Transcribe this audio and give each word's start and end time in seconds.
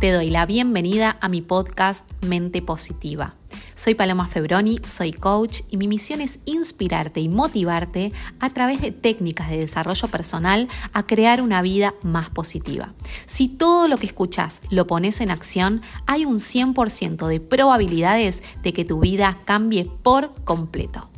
Te 0.00 0.12
doy 0.12 0.30
la 0.30 0.46
bienvenida 0.46 1.18
a 1.20 1.28
mi 1.28 1.42
podcast 1.42 2.10
Mente 2.24 2.62
Positiva. 2.62 3.34
Soy 3.74 3.94
Paloma 3.94 4.26
Febroni, 4.28 4.78
soy 4.82 5.12
coach 5.12 5.60
y 5.68 5.76
mi 5.76 5.88
misión 5.88 6.22
es 6.22 6.38
inspirarte 6.46 7.20
y 7.20 7.28
motivarte 7.28 8.10
a 8.38 8.48
través 8.48 8.80
de 8.80 8.92
técnicas 8.92 9.50
de 9.50 9.58
desarrollo 9.58 10.08
personal 10.08 10.68
a 10.94 11.02
crear 11.02 11.42
una 11.42 11.60
vida 11.60 11.92
más 12.02 12.30
positiva. 12.30 12.94
Si 13.26 13.48
todo 13.48 13.88
lo 13.88 13.98
que 13.98 14.06
escuchas 14.06 14.62
lo 14.70 14.86
pones 14.86 15.20
en 15.20 15.30
acción, 15.30 15.82
hay 16.06 16.24
un 16.24 16.36
100% 16.36 17.26
de 17.26 17.40
probabilidades 17.40 18.42
de 18.62 18.72
que 18.72 18.86
tu 18.86 19.00
vida 19.00 19.40
cambie 19.44 19.84
por 19.84 20.32
completo. 20.44 21.09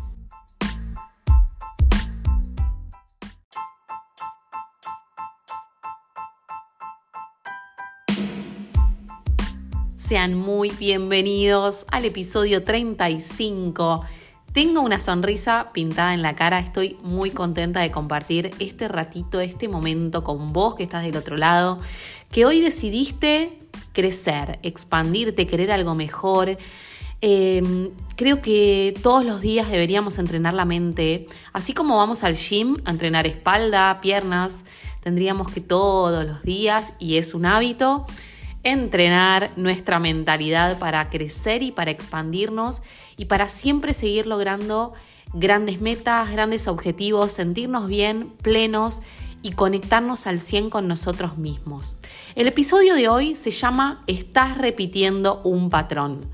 Sean 10.13 10.35
muy 10.35 10.69
bienvenidos 10.69 11.87
al 11.91 12.05
episodio 12.05 12.63
35. 12.65 14.05
Tengo 14.53 14.83
una 14.83 15.01
sonrisa 15.01 15.71
pintada 15.73 16.13
en 16.13 16.21
la 16.21 16.37
cara, 16.37 16.59
estoy 16.59 16.99
muy 17.03 17.31
contenta 17.31 17.81
de 17.81 17.91
compartir 17.91 18.51
este 18.59 18.89
ratito, 18.89 19.41
este 19.41 19.69
momento 19.69 20.23
con 20.23 20.53
vos 20.53 20.75
que 20.75 20.83
estás 20.83 21.03
del 21.03 21.17
otro 21.17 21.39
lado, 21.39 21.79
que 22.31 22.45
hoy 22.45 22.61
decidiste 22.61 23.59
crecer, 23.95 24.59
expandirte, 24.63 25.47
querer 25.47 25.73
algo 25.73 25.95
mejor. 25.95 26.59
Em, 27.23 27.89
creo 28.15 28.43
que 28.43 28.95
todos 29.03 29.25
los 29.25 29.41
días 29.41 29.71
deberíamos 29.71 30.19
entrenar 30.19 30.53
la 30.53 30.67
mente, 30.67 31.25
así 31.55 31.73
como 31.73 31.97
vamos 31.97 32.23
al 32.23 32.35
gym 32.35 32.77
entrenar 32.87 33.27
espalda, 33.27 34.03
piernas, 34.03 34.67
tendríamos 35.03 35.51
que 35.51 35.63
todos 35.63 36.27
los 36.27 36.43
días, 36.43 36.93
y 36.99 37.17
es 37.17 37.33
un 37.33 37.47
hábito, 37.47 38.05
entrenar 38.65 39.51
nuestra 39.57 39.99
mentalidad 39.99 40.79
para 40.79 41.11
crecer 41.11 41.63
y 41.63 41.73
para 41.73 41.91
expandirnos 41.91 42.83
y 43.17 43.27
para 43.27 43.49
siempre 43.49 43.95
seguir 43.95 44.27
logrando 44.27 44.93
grandes 45.33 45.81
metas, 45.81 46.31
grandes 46.31 46.69
objetivos, 46.69 47.33
sentirnos 47.33 47.89
bien, 47.89 48.33
plenos 48.43 49.03
y 49.43 49.53
conectarnos 49.53 50.27
al 50.27 50.41
100 50.41 50.71
con 50.71 50.87
nosotros 50.87 51.37
mismos. 51.37 51.97
El 52.37 52.47
episodio 52.47 52.95
de 52.95 53.09
hoy 53.09 53.35
se 53.35 53.51
llama 53.51 54.01
Estás 54.07 54.57
repitiendo 54.57 55.41
un 55.43 55.69
patrón. 55.69 56.31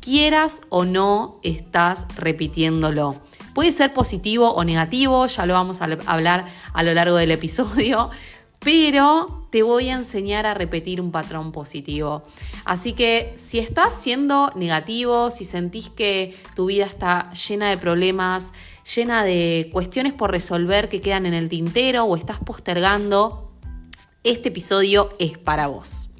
Quieras 0.00 0.62
o 0.70 0.84
no, 0.84 1.40
estás 1.42 2.06
repitiéndolo. 2.16 3.16
Puede 3.54 3.72
ser 3.72 3.92
positivo 3.92 4.50
o 4.50 4.64
negativo, 4.64 5.26
ya 5.26 5.46
lo 5.46 5.54
vamos 5.54 5.82
a 5.82 5.88
hablar 6.06 6.46
a 6.72 6.82
lo 6.82 6.94
largo 6.94 7.16
del 7.16 7.32
episodio, 7.32 8.10
pero 8.60 9.45
te 9.56 9.62
voy 9.62 9.88
a 9.88 9.94
enseñar 9.94 10.44
a 10.44 10.52
repetir 10.52 11.00
un 11.00 11.10
patrón 11.10 11.50
positivo. 11.50 12.22
Así 12.66 12.92
que 12.92 13.32
si 13.38 13.58
estás 13.58 13.94
siendo 13.94 14.52
negativo, 14.54 15.30
si 15.30 15.46
sentís 15.46 15.88
que 15.88 16.36
tu 16.54 16.66
vida 16.66 16.84
está 16.84 17.32
llena 17.32 17.70
de 17.70 17.78
problemas, 17.78 18.52
llena 18.94 19.24
de 19.24 19.70
cuestiones 19.72 20.12
por 20.12 20.30
resolver 20.30 20.90
que 20.90 21.00
quedan 21.00 21.24
en 21.24 21.32
el 21.32 21.48
tintero 21.48 22.04
o 22.04 22.16
estás 22.18 22.38
postergando, 22.38 23.50
este 24.24 24.50
episodio 24.50 25.08
es 25.18 25.38
para 25.38 25.68
vos. 25.68 26.10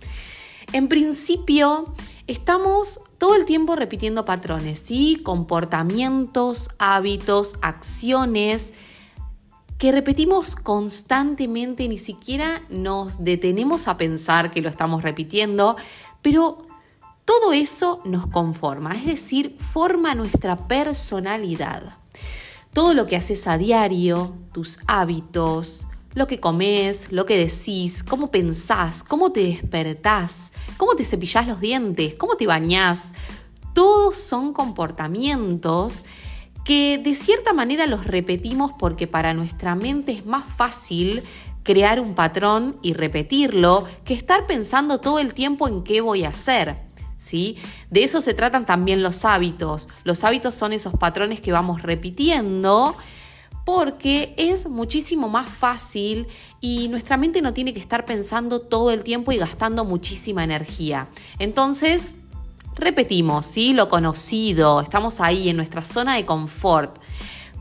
En 0.73 0.89
principio, 0.89 1.93
estamos 2.27 3.01
todo 3.19 3.35
el 3.35 3.45
tiempo 3.45 3.77
repitiendo 3.77 4.25
patrones, 4.25 4.79
¿sí? 4.79 5.21
Comportamientos, 5.23 6.71
hábitos, 6.79 7.57
acciones 7.61 8.73
que 9.79 9.93
repetimos 9.93 10.57
constantemente, 10.57 11.87
ni 11.89 11.99
siquiera 11.99 12.63
nos 12.71 13.23
detenemos 13.23 13.89
a 13.89 13.97
pensar 13.97 14.51
que 14.51 14.63
lo 14.63 14.69
estamos 14.69 15.03
repitiendo, 15.03 15.77
pero 16.23 16.63
todo 17.25 17.53
eso 17.53 18.01
nos 18.05 18.27
conforma, 18.27 18.93
es 18.93 19.05
decir, 19.05 19.57
forma 19.59 20.15
nuestra 20.15 20.69
personalidad. 20.69 21.99
Todo 22.73 22.95
lo 22.95 23.07
que 23.07 23.17
haces 23.17 23.47
a 23.47 23.59
diario, 23.59 24.35
tus 24.53 24.81
hábitos, 24.87 25.87
lo 26.15 26.27
que 26.27 26.41
comes, 26.41 27.13
lo 27.13 27.27
que 27.27 27.37
decís, 27.37 28.03
cómo 28.03 28.31
pensás, 28.31 29.03
cómo 29.03 29.33
te 29.33 29.45
despertás, 29.45 30.53
cómo 30.79 30.95
te 30.95 31.05
cepillás 31.05 31.47
los 31.47 31.61
dientes, 31.61 32.15
cómo 32.15 32.37
te 32.37 32.47
bañás, 32.47 33.09
todos 33.75 34.17
son 34.17 34.55
comportamientos 34.55 36.05
que 36.67 36.99
de 36.99 37.15
cierta 37.15 37.53
manera 37.53 37.87
los 37.87 38.05
repetimos 38.05 38.73
porque 38.77 39.07
para 39.07 39.33
nuestra 39.35 39.77
mente 39.77 40.11
es 40.11 40.27
más 40.27 40.45
fácil 40.45 41.23
crear 41.63 42.01
un 42.01 42.15
patrón 42.15 42.77
y 42.83 42.93
repetirlo 42.93 43.85
que 44.05 44.15
estar 44.15 44.47
pensando 44.47 44.99
todo 44.99 45.21
el 45.21 45.33
tiempo 45.33 45.69
en 45.69 45.85
qué 45.85 46.01
voy 46.01 46.25
a 46.25 46.31
hacer. 46.31 46.77
¿Sí? 47.19 47.57
De 47.89 48.03
eso 48.03 48.21
se 48.21 48.35
tratan 48.35 48.67
también 48.67 49.05
los 49.05 49.25
hábitos. 49.25 49.89
Los 50.03 50.25
hábitos 50.25 50.55
son 50.55 50.73
esos 50.73 50.93
patrones 50.95 51.41
que 51.41 51.53
vamos 51.53 51.83
repitiendo 51.83 52.97
porque 53.65 54.35
es 54.37 54.69
muchísimo 54.69 55.29
más 55.29 55.49
fácil 55.49 56.27
y 56.61 56.89
nuestra 56.89 57.17
mente 57.17 57.43
no 57.43 57.55
tiene 57.55 57.75
que 57.75 57.81
estar 57.81 58.05
pensando 58.05 58.61
todo 58.61 58.91
el 58.91 59.05
tiempo 59.05 59.31
y 59.31 59.39
gastando 59.39 59.85
muchísima 59.85 60.43
energía. 60.43 61.09
Entonces, 61.39 62.13
Repetimos, 62.77 63.47
¿sí? 63.47 63.73
Lo 63.73 63.89
conocido, 63.89 64.81
estamos 64.81 65.21
ahí 65.21 65.49
en 65.49 65.57
nuestra 65.57 65.83
zona 65.83 66.17
de 66.17 66.27
confort. 66.27 66.99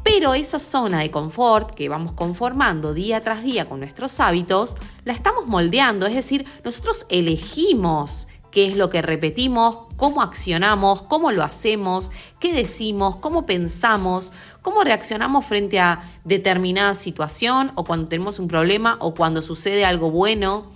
Pero 0.03 0.34
esa 0.34 0.59
zona 0.59 1.00
de 1.00 1.09
confort 1.09 1.72
que 1.72 1.90
vamos 1.90 2.12
conformando 2.12 2.94
día 2.94 3.22
tras 3.22 3.42
día 3.42 3.66
con 3.66 3.80
nuestros 3.80 4.20
hábitos, 4.20 4.76
la 5.03 5.14
estamos 5.14 5.48
moldeando, 5.48 6.06
es 6.06 6.14
decir, 6.14 6.46
nosotros 6.64 7.08
elegimos 7.09 8.28
qué 8.52 8.68
es 8.68 8.78
lo 8.78 8.90
que 8.90 9.02
repetimos, 9.02 9.80
cómo 9.98 10.22
accionamos, 10.22 11.02
cómo 11.02 11.32
lo 11.32 11.44
hacemos, 11.44 12.12
qué 12.40 12.53
decimos, 12.53 13.16
cómo 13.16 13.46
pensamos, 13.46 14.32
cómo 14.62 14.84
reaccionamos 14.84 15.46
frente 15.46 15.80
a 15.80 16.03
determinada 16.24 16.94
situación 16.94 17.72
o 17.76 17.84
cuando 17.84 18.08
tenemos 18.08 18.38
un 18.38 18.47
problema 18.47 18.97
o 19.00 19.14
cuando 19.14 19.42
sucede 19.42 19.86
algo 19.86 20.12
bueno. 20.12 20.68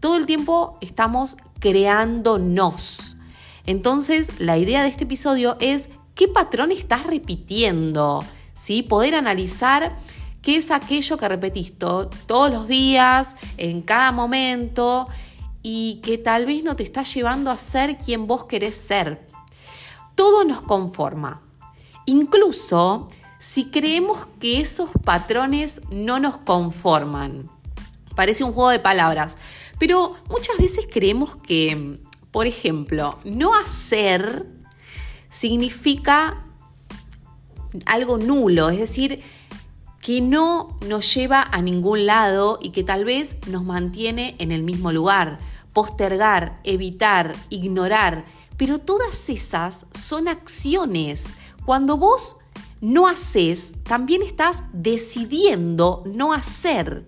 Todo 0.00 0.16
el 0.16 0.26
tiempo 0.26 0.76
estamos 0.80 1.36
creándonos. 1.60 3.15
Entonces, 3.66 4.30
la 4.38 4.58
idea 4.58 4.82
de 4.82 4.88
este 4.88 5.04
episodio 5.04 5.56
es 5.60 5.90
qué 6.14 6.28
patrón 6.28 6.72
estás 6.72 7.04
repitiendo, 7.04 8.24
¿sí? 8.54 8.82
Poder 8.82 9.14
analizar 9.14 9.96
qué 10.40 10.56
es 10.56 10.70
aquello 10.70 11.16
que 11.16 11.28
repetís 11.28 11.76
todos 11.76 12.50
los 12.50 12.68
días, 12.68 13.36
en 13.56 13.82
cada 13.82 14.12
momento, 14.12 15.08
y 15.62 16.00
que 16.04 16.16
tal 16.16 16.46
vez 16.46 16.62
no 16.62 16.76
te 16.76 16.84
está 16.84 17.02
llevando 17.02 17.50
a 17.50 17.58
ser 17.58 17.98
quien 17.98 18.28
vos 18.28 18.44
querés 18.44 18.76
ser. 18.76 19.26
Todo 20.14 20.44
nos 20.44 20.60
conforma. 20.60 21.42
Incluso 22.06 23.08
si 23.38 23.66
creemos 23.70 24.26
que 24.38 24.60
esos 24.60 24.90
patrones 25.04 25.80
no 25.90 26.20
nos 26.20 26.36
conforman. 26.36 27.50
Parece 28.14 28.44
un 28.44 28.52
juego 28.52 28.70
de 28.70 28.78
palabras, 28.78 29.36
pero 29.78 30.14
muchas 30.30 30.56
veces 30.56 30.86
creemos 30.90 31.36
que 31.36 32.00
por 32.36 32.46
ejemplo, 32.46 33.18
no 33.24 33.54
hacer 33.54 34.44
significa 35.30 36.44
algo 37.86 38.18
nulo, 38.18 38.68
es 38.68 38.78
decir, 38.78 39.22
que 40.02 40.20
no 40.20 40.76
nos 40.86 41.14
lleva 41.14 41.40
a 41.40 41.62
ningún 41.62 42.04
lado 42.04 42.58
y 42.60 42.72
que 42.72 42.84
tal 42.84 43.06
vez 43.06 43.38
nos 43.46 43.64
mantiene 43.64 44.36
en 44.38 44.52
el 44.52 44.64
mismo 44.64 44.92
lugar. 44.92 45.38
Postergar, 45.72 46.60
evitar, 46.62 47.34
ignorar, 47.48 48.26
pero 48.58 48.80
todas 48.80 49.30
esas 49.30 49.86
son 49.92 50.28
acciones. 50.28 51.28
Cuando 51.64 51.96
vos 51.96 52.36
no 52.82 53.08
haces, 53.08 53.72
también 53.82 54.20
estás 54.20 54.62
decidiendo 54.74 56.04
no 56.04 56.34
hacer. 56.34 57.06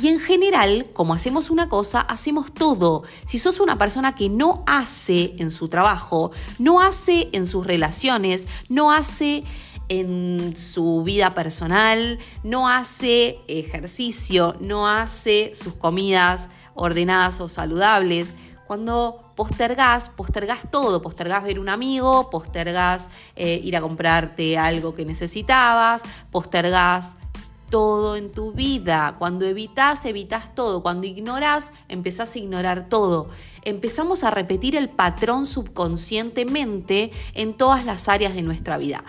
Y 0.00 0.08
en 0.08 0.18
general, 0.18 0.86
como 0.92 1.14
hacemos 1.14 1.50
una 1.50 1.68
cosa, 1.68 2.00
hacemos 2.00 2.52
todo. 2.52 3.04
Si 3.26 3.38
sos 3.38 3.60
una 3.60 3.78
persona 3.78 4.14
que 4.14 4.28
no 4.28 4.64
hace 4.66 5.34
en 5.38 5.50
su 5.50 5.68
trabajo, 5.68 6.32
no 6.58 6.80
hace 6.80 7.28
en 7.32 7.46
sus 7.46 7.64
relaciones, 7.64 8.48
no 8.68 8.90
hace 8.90 9.44
en 9.88 10.56
su 10.56 11.02
vida 11.04 11.34
personal, 11.34 12.18
no 12.42 12.68
hace 12.68 13.38
ejercicio, 13.46 14.56
no 14.60 14.88
hace 14.88 15.52
sus 15.54 15.74
comidas 15.74 16.48
ordenadas 16.74 17.40
o 17.40 17.48
saludables, 17.48 18.34
cuando 18.66 19.20
postergás, 19.36 20.08
postergás 20.08 20.70
todo, 20.70 21.02
postergás 21.02 21.44
ver 21.44 21.58
un 21.58 21.68
amigo, 21.68 22.30
postergás 22.30 23.08
eh, 23.36 23.60
ir 23.62 23.76
a 23.76 23.82
comprarte 23.82 24.56
algo 24.56 24.94
que 24.94 25.04
necesitabas, 25.04 26.02
postergás 26.30 27.16
todo 27.74 28.14
en 28.14 28.30
tu 28.30 28.52
vida. 28.52 29.16
Cuando 29.18 29.46
evitas, 29.46 30.06
evitas 30.06 30.54
todo. 30.54 30.80
Cuando 30.80 31.08
ignoras, 31.08 31.72
empezás 31.88 32.32
a 32.32 32.38
ignorar 32.38 32.88
todo. 32.88 33.30
Empezamos 33.62 34.22
a 34.22 34.30
repetir 34.30 34.76
el 34.76 34.88
patrón 34.88 35.44
subconscientemente 35.44 37.10
en 37.32 37.54
todas 37.54 37.84
las 37.84 38.08
áreas 38.08 38.36
de 38.36 38.42
nuestra 38.42 38.78
vida. 38.78 39.02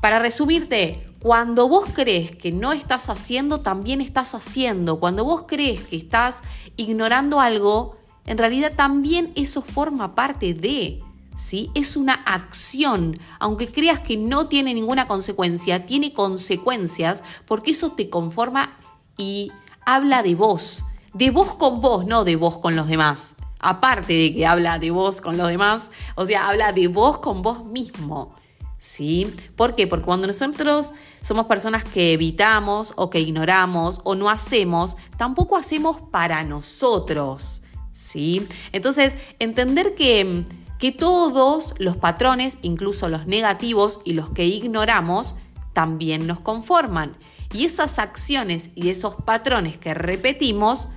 Para 0.00 0.20
resumirte, 0.20 1.04
cuando 1.18 1.68
vos 1.68 1.86
crees 1.92 2.30
que 2.30 2.52
no 2.52 2.72
estás 2.72 3.08
haciendo, 3.08 3.58
también 3.58 4.00
estás 4.00 4.36
haciendo. 4.36 5.00
Cuando 5.00 5.24
vos 5.24 5.46
crees 5.48 5.80
que 5.80 5.96
estás 5.96 6.42
ignorando 6.76 7.40
algo, 7.40 7.96
en 8.24 8.38
realidad 8.38 8.72
también 8.76 9.32
eso 9.34 9.62
forma 9.62 10.14
parte 10.14 10.54
de, 10.54 11.02
¿sí? 11.36 11.70
Es 11.74 11.96
una 11.96 12.14
acción, 12.14 13.18
aunque 13.38 13.70
creas 13.70 14.00
que 14.00 14.16
no 14.16 14.46
tiene 14.48 14.74
ninguna 14.74 15.06
consecuencia, 15.06 15.86
tiene 15.86 16.12
consecuencias 16.12 17.22
porque 17.46 17.72
eso 17.72 17.92
te 17.92 18.10
conforma 18.10 18.76
y 19.16 19.52
habla 19.84 20.22
de 20.22 20.34
vos, 20.34 20.84
de 21.14 21.30
vos 21.30 21.54
con 21.56 21.80
vos, 21.80 22.06
no 22.06 22.24
de 22.24 22.36
vos 22.36 22.58
con 22.58 22.76
los 22.76 22.86
demás. 22.88 23.34
Aparte 23.58 24.14
de 24.14 24.34
que 24.34 24.46
habla 24.46 24.78
de 24.78 24.90
vos 24.90 25.20
con 25.20 25.36
los 25.36 25.48
demás, 25.48 25.90
o 26.14 26.24
sea, 26.24 26.48
habla 26.48 26.72
de 26.72 26.88
vos 26.88 27.18
con 27.18 27.42
vos 27.42 27.66
mismo. 27.66 28.34
¿Sí? 28.78 29.30
¿Por 29.56 29.74
qué? 29.74 29.86
Porque 29.86 30.06
cuando 30.06 30.26
nosotros 30.26 30.94
somos 31.20 31.44
personas 31.44 31.84
que 31.84 32.14
evitamos 32.14 32.94
o 32.96 33.10
que 33.10 33.20
ignoramos 33.20 34.00
o 34.04 34.14
no 34.14 34.30
hacemos, 34.30 34.96
tampoco 35.18 35.58
hacemos 35.58 35.98
para 36.10 36.42
nosotros. 36.44 37.60
¿Sí? 37.92 38.48
Entonces, 38.72 39.16
entender 39.38 39.94
que, 39.94 40.46
que 40.80 40.92
todos 40.92 41.74
los 41.78 41.98
patrones, 41.98 42.58
incluso 42.62 43.08
los 43.08 43.26
negativos 43.26 44.00
y 44.04 44.14
los 44.14 44.30
que 44.30 44.46
ignoramos, 44.46 45.36
también 45.74 46.26
nos 46.26 46.40
conforman. 46.40 47.16
Y 47.52 47.66
esas 47.66 47.98
acciones 47.98 48.70
y 48.74 48.88
esos 48.88 49.14
patrones 49.14 49.76
que 49.76 49.92
repetimos 49.92 50.88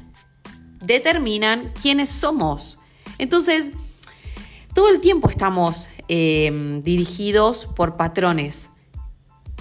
determinan 0.79 1.73
quiénes 1.81 2.09
somos. 2.09 2.79
Entonces, 3.17 3.71
todo 4.73 4.89
el 4.89 5.01
tiempo 5.01 5.29
estamos 5.29 5.89
em, 6.07 6.81
dirigidos 6.81 7.65
por 7.65 7.97
patrones. 7.97 8.69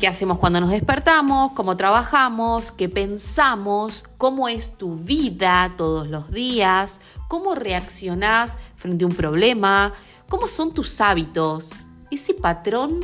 ¿Qué 0.03 0.09
hacemos 0.09 0.41
cuando 0.41 0.61
nos 0.61 0.71
despertamos? 0.71 1.53
¿Cómo 1.53 1.77
trabajamos? 1.77 2.73
¿Qué 2.73 2.89
pensamos? 2.89 4.03
¿Cómo 4.19 4.49
es 4.49 4.77
tu 4.77 4.97
vida 4.97 5.73
todos 5.79 6.09
los 6.09 6.33
días? 6.33 7.01
¿Cómo 7.29 7.55
reaccionás 7.55 8.59
frente 8.75 9.05
a 9.05 9.07
un 9.07 9.15
problema? 9.15 9.93
¿Cómo 10.29 10.49
son 10.49 10.75
tus 10.75 11.01
hábitos? 11.01 11.85
Ese 12.11 12.35
patrón 12.35 12.99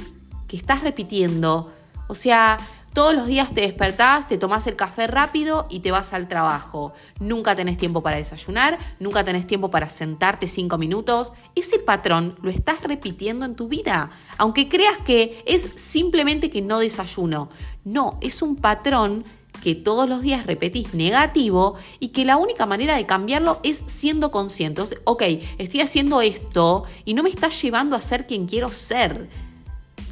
que 0.48 0.56
estás 0.56 0.82
repitiendo. 0.82 1.72
O 2.08 2.16
sea, 2.16 2.56
todos 2.98 3.14
los 3.14 3.28
días 3.28 3.54
te 3.54 3.60
despertás, 3.60 4.26
te 4.26 4.38
tomás 4.38 4.66
el 4.66 4.74
café 4.74 5.06
rápido 5.06 5.68
y 5.70 5.78
te 5.78 5.92
vas 5.92 6.12
al 6.12 6.26
trabajo. 6.26 6.94
Nunca 7.20 7.54
tenés 7.54 7.76
tiempo 7.76 8.02
para 8.02 8.16
desayunar, 8.16 8.76
nunca 8.98 9.22
tenés 9.22 9.46
tiempo 9.46 9.70
para 9.70 9.88
sentarte 9.88 10.48
cinco 10.48 10.78
minutos. 10.78 11.32
Ese 11.54 11.78
patrón 11.78 12.36
lo 12.42 12.50
estás 12.50 12.82
repitiendo 12.82 13.44
en 13.44 13.54
tu 13.54 13.68
vida. 13.68 14.10
Aunque 14.36 14.68
creas 14.68 14.98
que 14.98 15.44
es 15.46 15.70
simplemente 15.76 16.50
que 16.50 16.60
no 16.60 16.80
desayuno. 16.80 17.50
No, 17.84 18.18
es 18.20 18.42
un 18.42 18.56
patrón 18.56 19.22
que 19.62 19.76
todos 19.76 20.08
los 20.08 20.22
días 20.22 20.44
repetís 20.44 20.92
negativo 20.92 21.76
y 22.00 22.08
que 22.08 22.24
la 22.24 22.36
única 22.36 22.66
manera 22.66 22.96
de 22.96 23.06
cambiarlo 23.06 23.60
es 23.62 23.80
siendo 23.86 24.32
consciente. 24.32 24.82
ok, 25.04 25.22
estoy 25.58 25.82
haciendo 25.82 26.20
esto 26.20 26.82
y 27.04 27.14
no 27.14 27.22
me 27.22 27.28
está 27.28 27.48
llevando 27.48 27.94
a 27.94 28.00
ser 28.00 28.26
quien 28.26 28.48
quiero 28.48 28.72
ser. 28.72 29.28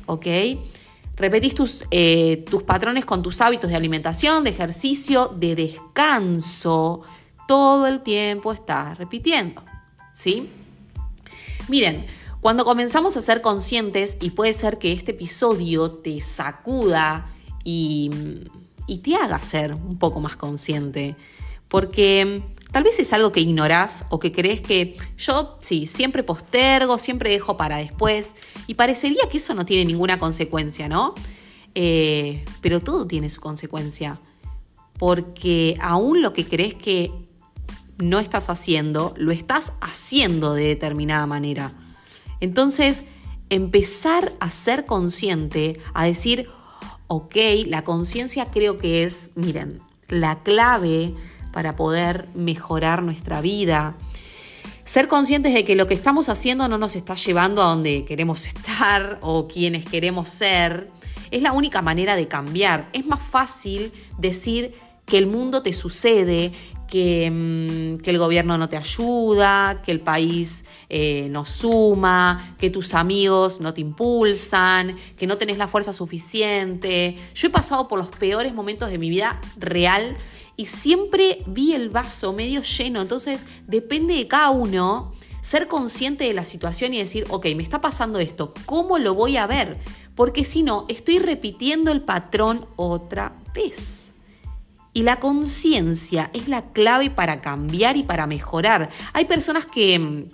¿Ok? 0.06 0.26
Repetís 1.16 1.54
tus, 1.54 1.84
eh, 1.90 2.44
tus 2.48 2.62
patrones 2.62 3.04
con 3.04 3.22
tus 3.22 3.40
hábitos 3.40 3.70
de 3.70 3.76
alimentación, 3.76 4.44
de 4.44 4.50
ejercicio, 4.50 5.28
de 5.28 5.56
descanso. 5.56 7.02
Todo 7.48 7.86
el 7.86 8.02
tiempo 8.02 8.52
estás 8.52 8.98
repitiendo. 8.98 9.64
¿Sí? 10.14 10.50
Miren, 11.68 12.06
cuando 12.40 12.64
comenzamos 12.64 13.16
a 13.16 13.22
ser 13.22 13.40
conscientes, 13.40 14.18
y 14.20 14.30
puede 14.30 14.52
ser 14.52 14.78
que 14.78 14.92
este 14.92 15.12
episodio 15.12 15.90
te 15.90 16.20
sacuda 16.20 17.26
y, 17.64 18.10
y 18.86 18.98
te 18.98 19.16
haga 19.16 19.38
ser 19.38 19.74
un 19.74 19.98
poco 19.98 20.20
más 20.20 20.36
consciente, 20.36 21.16
porque 21.68 22.42
Tal 22.72 22.82
vez 22.82 22.98
es 22.98 23.12
algo 23.12 23.32
que 23.32 23.40
ignorás 23.40 24.06
o 24.10 24.18
que 24.18 24.32
crees 24.32 24.60
que 24.60 24.96
yo 25.16 25.58
sí, 25.60 25.86
siempre 25.86 26.22
postergo, 26.22 26.98
siempre 26.98 27.30
dejo 27.30 27.56
para 27.56 27.78
después 27.78 28.34
y 28.66 28.74
parecería 28.74 29.28
que 29.30 29.38
eso 29.38 29.54
no 29.54 29.64
tiene 29.64 29.84
ninguna 29.84 30.18
consecuencia, 30.18 30.88
¿no? 30.88 31.14
Eh, 31.74 32.44
pero 32.60 32.80
todo 32.80 33.06
tiene 33.06 33.28
su 33.28 33.40
consecuencia, 33.40 34.20
porque 34.98 35.76
aún 35.80 36.22
lo 36.22 36.32
que 36.32 36.46
crees 36.46 36.74
que 36.74 37.12
no 37.98 38.18
estás 38.18 38.50
haciendo, 38.50 39.14
lo 39.16 39.32
estás 39.32 39.72
haciendo 39.80 40.54
de 40.54 40.64
determinada 40.64 41.26
manera. 41.26 41.72
Entonces, 42.40 43.04
empezar 43.48 44.32
a 44.40 44.50
ser 44.50 44.84
consciente, 44.86 45.80
a 45.94 46.04
decir, 46.04 46.48
ok, 47.06 47.36
la 47.66 47.84
conciencia 47.84 48.50
creo 48.50 48.78
que 48.78 49.04
es, 49.04 49.30
miren, 49.34 49.80
la 50.08 50.40
clave 50.40 51.14
para 51.56 51.74
poder 51.74 52.28
mejorar 52.34 53.02
nuestra 53.02 53.40
vida. 53.40 53.96
Ser 54.84 55.08
conscientes 55.08 55.54
de 55.54 55.64
que 55.64 55.74
lo 55.74 55.86
que 55.86 55.94
estamos 55.94 56.28
haciendo 56.28 56.68
no 56.68 56.76
nos 56.76 56.96
está 56.96 57.14
llevando 57.14 57.62
a 57.62 57.68
donde 57.68 58.04
queremos 58.04 58.46
estar 58.46 59.18
o 59.22 59.48
quienes 59.48 59.86
queremos 59.86 60.28
ser, 60.28 60.90
es 61.30 61.40
la 61.40 61.52
única 61.52 61.80
manera 61.80 62.14
de 62.14 62.28
cambiar. 62.28 62.90
Es 62.92 63.06
más 63.06 63.22
fácil 63.22 63.90
decir 64.18 64.74
que 65.06 65.16
el 65.16 65.26
mundo 65.26 65.62
te 65.62 65.72
sucede, 65.72 66.52
que, 66.88 67.30
mm, 67.30 68.06
el 68.06 68.18
gobierno 68.18 68.58
no 68.58 68.68
te 68.68 68.76
ayuda, 68.76 69.80
que 69.80 69.92
el 69.92 70.00
país 70.00 70.66
eh, 70.90 71.28
no 71.30 71.46
suma, 71.46 72.54
que 72.58 72.68
tus 72.68 72.92
amigos 72.92 73.62
no 73.62 73.72
te 73.72 73.80
impulsan, 73.80 74.94
que 75.16 75.26
no 75.26 75.38
tenés 75.38 75.56
la 75.56 75.68
fuerza 75.68 75.94
suficiente. 75.94 77.16
Yo 77.34 77.48
he 77.48 77.50
pasado 77.50 77.88
por 77.88 77.98
los 77.98 78.10
peores 78.10 78.52
momentos 78.52 78.90
de 78.90 78.98
mi 78.98 79.08
vida 79.08 79.40
real 79.56 80.18
y 80.56 80.66
siempre 80.66 81.42
vi 81.46 81.74
el 81.74 81.90
vaso 81.90 82.32
medio 82.32 82.62
lleno, 82.62 83.02
entonces 83.02 83.46
depende 83.66 84.14
de 84.14 84.26
cada 84.26 84.50
uno 84.50 85.12
ser 85.42 85.68
consciente 85.68 86.24
de 86.24 86.34
la 86.34 86.44
situación 86.44 86.94
y 86.94 86.98
decir, 86.98 87.26
ok, 87.28 87.46
me 87.54 87.62
está 87.62 87.80
pasando 87.80 88.18
esto, 88.18 88.52
¿cómo 88.64 88.98
lo 88.98 89.14
voy 89.14 89.36
a 89.36 89.46
ver? 89.46 89.78
Porque 90.14 90.44
si 90.44 90.62
no, 90.62 90.86
estoy 90.88 91.18
repitiendo 91.18 91.92
el 91.92 92.02
patrón 92.02 92.66
otra 92.76 93.36
vez. 93.54 94.12
Y 94.92 95.02
la 95.02 95.20
conciencia 95.20 96.30
es 96.32 96.48
la 96.48 96.72
clave 96.72 97.10
para 97.10 97.42
cambiar 97.42 97.98
y 97.98 98.02
para 98.02 98.26
mejorar. 98.26 98.88
Hay 99.12 99.26
personas 99.26 99.66
que, 99.66 100.26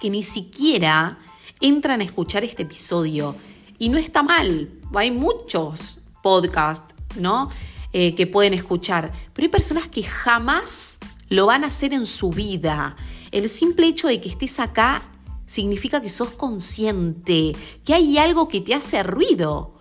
que 0.00 0.10
ni 0.10 0.24
siquiera 0.24 1.18
entran 1.60 2.00
a 2.00 2.04
escuchar 2.04 2.42
este 2.42 2.64
episodio 2.64 3.36
y 3.78 3.88
no 3.88 3.98
está 3.98 4.24
mal. 4.24 4.68
Hay 4.94 5.12
muchos 5.12 5.98
podcasts, 6.22 6.92
¿no? 7.16 7.48
Eh, 7.96 8.16
que 8.16 8.26
pueden 8.26 8.54
escuchar, 8.54 9.12
pero 9.32 9.44
hay 9.46 9.50
personas 9.50 9.86
que 9.86 10.02
jamás 10.02 10.96
lo 11.28 11.46
van 11.46 11.62
a 11.62 11.68
hacer 11.68 11.92
en 11.92 12.06
su 12.06 12.30
vida. 12.30 12.96
El 13.30 13.48
simple 13.48 13.86
hecho 13.86 14.08
de 14.08 14.20
que 14.20 14.28
estés 14.28 14.58
acá 14.58 15.00
significa 15.46 16.02
que 16.02 16.08
sos 16.08 16.30
consciente, 16.30 17.52
que 17.84 17.94
hay 17.94 18.18
algo 18.18 18.48
que 18.48 18.60
te 18.60 18.74
hace 18.74 19.04
ruido, 19.04 19.76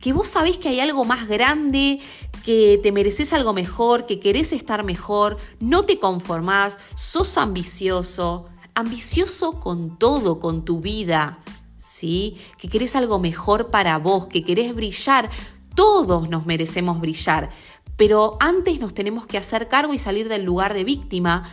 que 0.00 0.14
vos 0.14 0.28
sabés 0.28 0.56
que 0.56 0.70
hay 0.70 0.80
algo 0.80 1.04
más 1.04 1.28
grande, 1.28 2.00
que 2.42 2.80
te 2.82 2.90
mereces 2.90 3.34
algo 3.34 3.52
mejor, 3.52 4.06
que 4.06 4.18
querés 4.18 4.54
estar 4.54 4.82
mejor, 4.82 5.36
no 5.60 5.84
te 5.84 5.98
conformás, 5.98 6.78
sos 6.94 7.36
ambicioso, 7.36 8.46
ambicioso 8.74 9.60
con 9.60 9.98
todo, 9.98 10.38
con 10.38 10.64
tu 10.64 10.80
vida, 10.80 11.38
¿sí? 11.76 12.38
Que 12.56 12.68
querés 12.68 12.96
algo 12.96 13.18
mejor 13.18 13.68
para 13.68 13.98
vos, 13.98 14.24
que 14.24 14.42
querés 14.42 14.74
brillar. 14.74 15.28
Todos 15.74 16.28
nos 16.28 16.46
merecemos 16.46 17.00
brillar, 17.00 17.50
pero 17.96 18.36
antes 18.40 18.80
nos 18.80 18.94
tenemos 18.94 19.26
que 19.26 19.38
hacer 19.38 19.68
cargo 19.68 19.94
y 19.94 19.98
salir 19.98 20.28
del 20.28 20.44
lugar 20.44 20.74
de 20.74 20.84
víctima 20.84 21.50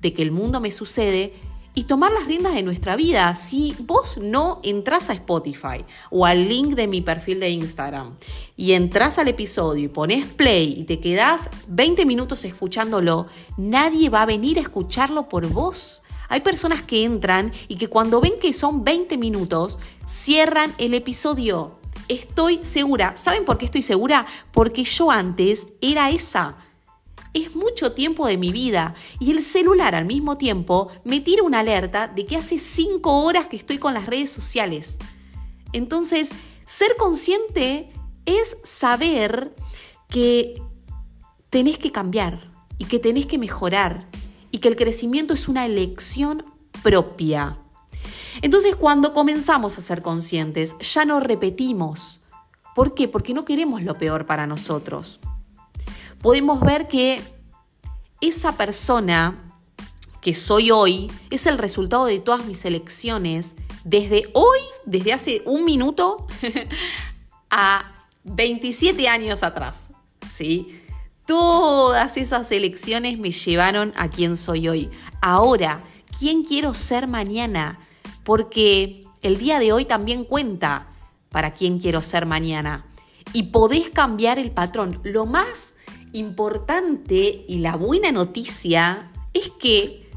de 0.00 0.12
que 0.12 0.22
el 0.22 0.30
mundo 0.30 0.60
me 0.60 0.70
sucede 0.70 1.34
y 1.74 1.84
tomar 1.84 2.12
las 2.12 2.26
riendas 2.26 2.54
de 2.54 2.62
nuestra 2.62 2.96
vida. 2.96 3.34
Si 3.34 3.74
vos 3.80 4.18
no 4.18 4.60
entras 4.62 5.08
a 5.10 5.12
Spotify 5.14 5.84
o 6.10 6.26
al 6.26 6.48
link 6.48 6.74
de 6.74 6.86
mi 6.86 7.00
perfil 7.00 7.40
de 7.40 7.50
Instagram 7.50 8.16
y 8.56 8.72
entras 8.72 9.18
al 9.18 9.28
episodio 9.28 9.84
y 9.84 9.88
pones 9.88 10.24
play 10.26 10.74
y 10.76 10.84
te 10.84 11.00
quedás 11.00 11.48
20 11.68 12.04
minutos 12.06 12.44
escuchándolo, 12.44 13.26
nadie 13.56 14.08
va 14.08 14.22
a 14.22 14.26
venir 14.26 14.58
a 14.58 14.62
escucharlo 14.62 15.28
por 15.28 15.46
vos. 15.48 16.02
Hay 16.28 16.40
personas 16.42 16.82
que 16.82 17.04
entran 17.04 17.52
y 17.68 17.76
que 17.76 17.88
cuando 17.88 18.20
ven 18.20 18.34
que 18.40 18.52
son 18.52 18.84
20 18.84 19.16
minutos, 19.16 19.80
cierran 20.06 20.72
el 20.78 20.94
episodio. 20.94 21.79
Estoy 22.10 22.64
segura. 22.64 23.16
¿Saben 23.16 23.44
por 23.44 23.56
qué 23.56 23.66
estoy 23.66 23.82
segura? 23.82 24.26
Porque 24.50 24.82
yo 24.82 25.12
antes 25.12 25.68
era 25.80 26.10
esa. 26.10 26.56
Es 27.34 27.54
mucho 27.54 27.92
tiempo 27.92 28.26
de 28.26 28.36
mi 28.36 28.50
vida 28.50 28.94
y 29.20 29.30
el 29.30 29.44
celular 29.44 29.94
al 29.94 30.06
mismo 30.06 30.36
tiempo 30.36 30.88
me 31.04 31.20
tira 31.20 31.44
una 31.44 31.60
alerta 31.60 32.08
de 32.08 32.26
que 32.26 32.36
hace 32.36 32.58
cinco 32.58 33.22
horas 33.22 33.46
que 33.46 33.54
estoy 33.54 33.78
con 33.78 33.94
las 33.94 34.06
redes 34.06 34.28
sociales. 34.28 34.98
Entonces, 35.72 36.30
ser 36.66 36.96
consciente 36.96 37.92
es 38.26 38.56
saber 38.64 39.54
que 40.08 40.60
tenés 41.48 41.78
que 41.78 41.92
cambiar 41.92 42.50
y 42.76 42.86
que 42.86 42.98
tenés 42.98 43.26
que 43.26 43.38
mejorar 43.38 44.08
y 44.50 44.58
que 44.58 44.66
el 44.66 44.74
crecimiento 44.74 45.32
es 45.32 45.46
una 45.46 45.64
elección 45.64 46.44
propia. 46.82 47.60
Entonces 48.42 48.76
cuando 48.76 49.12
comenzamos 49.12 49.78
a 49.78 49.80
ser 49.80 50.02
conscientes, 50.02 50.76
ya 50.78 51.04
no 51.04 51.20
repetimos. 51.20 52.20
¿Por 52.74 52.94
qué? 52.94 53.08
Porque 53.08 53.34
no 53.34 53.44
queremos 53.44 53.82
lo 53.82 53.98
peor 53.98 54.26
para 54.26 54.46
nosotros. 54.46 55.20
Podemos 56.20 56.60
ver 56.60 56.86
que 56.86 57.22
esa 58.20 58.56
persona 58.56 59.50
que 60.20 60.34
soy 60.34 60.70
hoy 60.70 61.10
es 61.30 61.46
el 61.46 61.58
resultado 61.58 62.06
de 62.06 62.18
todas 62.18 62.44
mis 62.44 62.64
elecciones 62.64 63.56
desde 63.84 64.30
hoy, 64.34 64.58
desde 64.84 65.12
hace 65.12 65.42
un 65.46 65.64
minuto, 65.64 66.26
a 67.50 68.06
27 68.24 69.08
años 69.08 69.42
atrás. 69.42 69.88
¿Sí? 70.30 70.80
Todas 71.26 72.16
esas 72.16 72.50
elecciones 72.52 73.18
me 73.18 73.30
llevaron 73.30 73.92
a 73.96 74.08
quien 74.08 74.36
soy 74.36 74.68
hoy. 74.68 74.90
Ahora, 75.20 75.84
¿quién 76.18 76.44
quiero 76.44 76.74
ser 76.74 77.06
mañana? 77.06 77.78
Porque 78.30 79.02
el 79.22 79.38
día 79.38 79.58
de 79.58 79.72
hoy 79.72 79.84
también 79.84 80.22
cuenta 80.22 80.86
para 81.30 81.52
quién 81.52 81.80
quiero 81.80 82.00
ser 82.00 82.26
mañana. 82.26 82.86
Y 83.32 83.50
podés 83.50 83.90
cambiar 83.90 84.38
el 84.38 84.52
patrón. 84.52 85.00
Lo 85.02 85.26
más 85.26 85.72
importante 86.12 87.44
y 87.48 87.58
la 87.58 87.74
buena 87.74 88.12
noticia 88.12 89.10
es 89.34 89.50
que 89.50 90.08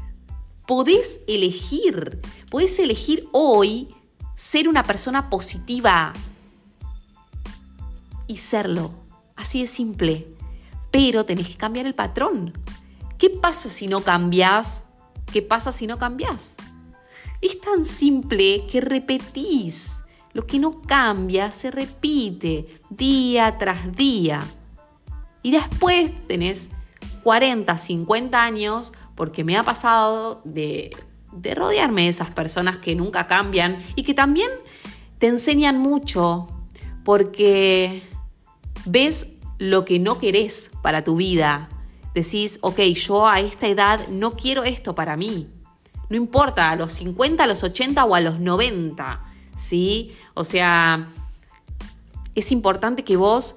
podés 0.64 1.22
elegir, 1.26 2.20
podés 2.52 2.78
elegir 2.78 3.28
hoy 3.32 3.92
ser 4.36 4.68
una 4.68 4.84
persona 4.84 5.28
positiva 5.28 6.12
y 8.28 8.36
serlo. 8.36 8.92
Así 9.34 9.60
de 9.60 9.66
simple. 9.66 10.28
Pero 10.92 11.24
tenés 11.24 11.48
que 11.48 11.56
cambiar 11.56 11.86
el 11.86 11.96
patrón. 11.96 12.52
¿Qué 13.18 13.28
pasa 13.28 13.68
si 13.68 13.88
no 13.88 14.02
cambias? 14.02 14.84
¿Qué 15.32 15.42
pasa 15.42 15.72
si 15.72 15.88
no 15.88 15.98
cambias? 15.98 16.54
Es 17.44 17.60
tan 17.60 17.84
simple 17.84 18.64
que 18.72 18.80
repetís. 18.80 20.02
Lo 20.32 20.46
que 20.46 20.58
no 20.58 20.80
cambia 20.80 21.50
se 21.50 21.70
repite 21.70 22.66
día 22.88 23.58
tras 23.58 23.94
día. 23.94 24.42
Y 25.42 25.50
después 25.50 26.10
tenés 26.26 26.70
40, 27.22 27.76
50 27.76 28.42
años, 28.42 28.94
porque 29.14 29.44
me 29.44 29.58
ha 29.58 29.62
pasado 29.62 30.40
de, 30.44 30.96
de 31.32 31.54
rodearme 31.54 32.04
de 32.04 32.08
esas 32.08 32.30
personas 32.30 32.78
que 32.78 32.94
nunca 32.94 33.26
cambian 33.26 33.84
y 33.94 34.04
que 34.04 34.14
también 34.14 34.48
te 35.18 35.26
enseñan 35.26 35.78
mucho, 35.78 36.48
porque 37.04 38.04
ves 38.86 39.26
lo 39.58 39.84
que 39.84 39.98
no 39.98 40.16
querés 40.16 40.70
para 40.80 41.04
tu 41.04 41.16
vida. 41.16 41.68
Decís, 42.14 42.58
ok, 42.62 42.80
yo 42.94 43.28
a 43.28 43.40
esta 43.40 43.66
edad 43.66 44.08
no 44.08 44.34
quiero 44.34 44.64
esto 44.64 44.94
para 44.94 45.18
mí. 45.18 45.53
No 46.08 46.16
importa, 46.16 46.70
a 46.70 46.76
los 46.76 46.92
50, 46.92 47.44
a 47.44 47.46
los 47.46 47.62
80 47.62 48.04
o 48.04 48.14
a 48.14 48.20
los 48.20 48.40
90, 48.40 49.20
¿sí? 49.56 50.14
O 50.34 50.44
sea, 50.44 51.08
es 52.34 52.52
importante 52.52 53.04
que 53.04 53.16
vos 53.16 53.56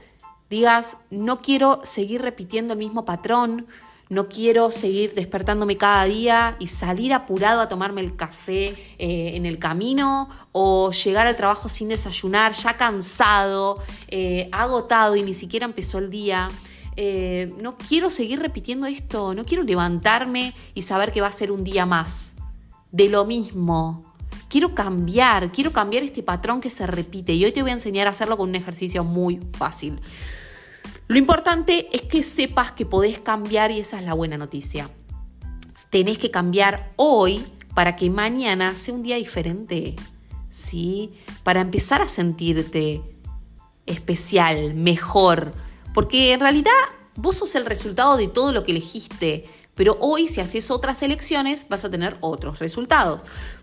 digas, 0.49 0.97
no 1.09 1.41
quiero 1.41 1.81
seguir 1.83 2.21
repitiendo 2.21 2.73
el 2.73 2.79
mismo 2.79 3.05
patrón, 3.05 3.67
no 4.09 4.29
quiero 4.29 4.71
seguir 4.71 5.13
despertándome 5.15 5.75
cada 5.75 6.05
día 6.05 6.55
y 6.59 6.67
salir 6.67 7.13
apurado 7.13 7.59
a 7.59 7.67
tomarme 7.67 7.99
el 7.99 8.15
café 8.15 8.67
eh, 8.97 9.31
en 9.33 9.45
el 9.45 9.59
camino 9.59 10.29
o 10.53 10.91
llegar 10.91 11.27
al 11.27 11.35
trabajo 11.35 11.67
sin 11.67 11.89
desayunar, 11.89 12.53
ya 12.53 12.77
cansado, 12.77 13.79
eh, 14.07 14.47
agotado 14.53 15.17
y 15.17 15.23
ni 15.23 15.33
siquiera 15.33 15.65
empezó 15.65 15.97
el 15.97 16.09
día. 16.09 16.47
Eh, 16.95 17.53
no 17.61 17.75
quiero 17.75 18.09
seguir 18.09 18.39
repitiendo 18.39 18.87
esto, 18.87 19.35
no 19.35 19.43
quiero 19.43 19.63
levantarme 19.63 20.53
y 20.73 20.83
saber 20.83 21.11
que 21.11 21.19
va 21.19 21.27
a 21.27 21.31
ser 21.31 21.51
un 21.51 21.65
día 21.65 21.85
más 21.85 22.36
de 22.91 23.09
lo 23.09 23.25
mismo. 23.25 24.15
Quiero 24.49 24.73
cambiar, 24.73 25.51
quiero 25.51 25.73
cambiar 25.73 26.03
este 26.03 26.23
patrón 26.23 26.61
que 26.61 26.69
se 26.69 26.87
repite 26.87 27.33
y 27.33 27.43
hoy 27.43 27.51
te 27.51 27.61
voy 27.61 27.71
a 27.71 27.73
enseñar 27.73 28.07
a 28.07 28.11
hacerlo 28.11 28.37
con 28.37 28.49
un 28.49 28.55
ejercicio 28.55 29.03
muy 29.03 29.39
fácil. 29.53 29.99
Lo 31.07 31.17
importante 31.17 31.87
es 31.95 32.01
que 32.03 32.23
sepas 32.23 32.71
que 32.71 32.85
podés 32.85 33.19
cambiar 33.19 33.71
y 33.71 33.79
esa 33.79 33.99
es 33.99 34.05
la 34.05 34.13
buena 34.13 34.37
noticia. 34.37 34.89
Tenés 35.89 36.17
que 36.17 36.31
cambiar 36.31 36.93
hoy 36.97 37.45
para 37.73 37.95
que 37.95 38.09
mañana 38.09 38.75
sea 38.75 38.93
un 38.93 39.03
día 39.03 39.17
diferente, 39.17 39.95
¿sí? 40.49 41.11
Para 41.43 41.61
empezar 41.61 42.01
a 42.01 42.07
sentirte 42.07 43.01
especial, 43.85 44.73
mejor, 44.73 45.53
porque 45.93 46.33
en 46.33 46.39
realidad 46.41 46.71
vos 47.15 47.37
sos 47.37 47.55
el 47.55 47.65
resultado 47.65 48.17
de 48.17 48.27
todo 48.27 48.51
lo 48.51 48.63
que 48.63 48.71
elegiste, 48.71 49.45
pero 49.77 49.95
hoy 50.01 50.27
si 50.27 50.41
haces 50.41 50.71
otras 50.71 51.01
elecciones 51.03 51.67
vas 51.69 51.85
a 51.85 51.89
tener 51.89 52.17
otros 52.19 52.59
resultados. 52.59 53.21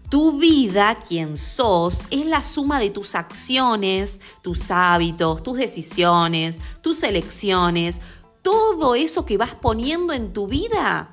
Tu 0.08 0.38
vida, 0.38 0.96
quien 1.06 1.36
sos, 1.36 2.06
es 2.10 2.24
la 2.24 2.42
suma 2.42 2.78
de 2.78 2.90
tus 2.90 3.16
acciones, 3.16 4.20
tus 4.40 4.70
hábitos, 4.70 5.42
tus 5.42 5.58
decisiones, 5.58 6.60
tus 6.80 7.02
elecciones. 7.02 8.00
Todo 8.42 8.94
eso 8.94 9.26
que 9.26 9.36
vas 9.36 9.56
poniendo 9.56 10.12
en 10.12 10.32
tu 10.32 10.46
vida 10.46 11.10